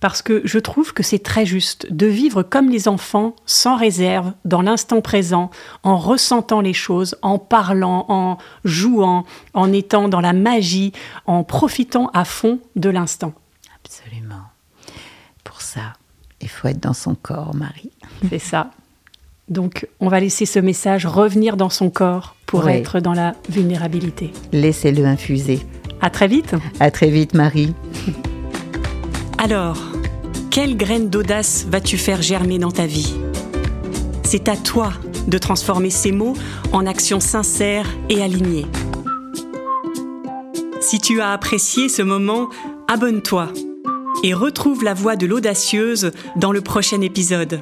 parce 0.00 0.22
que 0.22 0.42
je 0.44 0.58
trouve 0.58 0.92
que 0.92 1.02
c'est 1.02 1.18
très 1.18 1.46
juste 1.46 1.92
de 1.92 2.06
vivre 2.06 2.42
comme 2.42 2.68
les 2.68 2.86
enfants, 2.88 3.34
sans 3.46 3.76
réserve, 3.76 4.32
dans 4.44 4.62
l'instant 4.62 5.00
présent, 5.00 5.50
en 5.82 5.96
ressentant 5.96 6.60
les 6.60 6.74
choses, 6.74 7.16
en 7.22 7.38
parlant, 7.38 8.04
en 8.08 8.38
jouant, 8.64 9.24
en 9.54 9.72
étant 9.72 10.08
dans 10.08 10.20
la 10.20 10.32
magie, 10.32 10.92
en 11.24 11.44
profitant 11.44 12.10
à 12.12 12.24
fond 12.24 12.60
de 12.76 12.90
l'instant. 12.90 13.32
Absolument. 13.84 14.44
Pour 15.44 15.62
ça, 15.62 15.94
il 16.40 16.48
faut 16.48 16.68
être 16.68 16.80
dans 16.80 16.92
son 16.92 17.14
corps, 17.14 17.54
Marie. 17.54 17.90
C'est 18.28 18.38
ça. 18.38 18.70
Donc, 19.48 19.86
on 20.00 20.08
va 20.08 20.18
laisser 20.18 20.44
ce 20.44 20.58
message 20.58 21.06
revenir 21.06 21.56
dans 21.56 21.70
son 21.70 21.88
corps 21.88 22.34
pour 22.46 22.68
être 22.68 22.98
dans 22.98 23.12
la 23.12 23.34
vulnérabilité. 23.48 24.32
Laissez-le 24.52 25.04
infuser. 25.04 25.60
À 26.00 26.10
très 26.10 26.26
vite. 26.26 26.54
À 26.80 26.90
très 26.90 27.10
vite, 27.10 27.32
Marie. 27.32 27.72
Alors, 29.38 29.78
quelle 30.50 30.76
graine 30.76 31.10
d'audace 31.10 31.64
vas-tu 31.70 31.96
faire 31.96 32.22
germer 32.22 32.58
dans 32.58 32.72
ta 32.72 32.86
vie? 32.86 33.14
C'est 34.24 34.48
à 34.48 34.56
toi 34.56 34.92
de 35.28 35.38
transformer 35.38 35.90
ces 35.90 36.10
mots 36.10 36.34
en 36.72 36.84
actions 36.86 37.20
sincères 37.20 37.88
et 38.08 38.22
alignées. 38.22 38.66
Si 40.80 40.98
tu 40.98 41.20
as 41.20 41.30
apprécié 41.30 41.88
ce 41.88 42.02
moment, 42.02 42.48
abonne-toi 42.88 43.52
et 44.24 44.34
retrouve 44.34 44.82
la 44.82 44.94
voix 44.94 45.14
de 45.14 45.26
l'audacieuse 45.26 46.10
dans 46.34 46.50
le 46.50 46.62
prochain 46.62 47.00
épisode. 47.00 47.60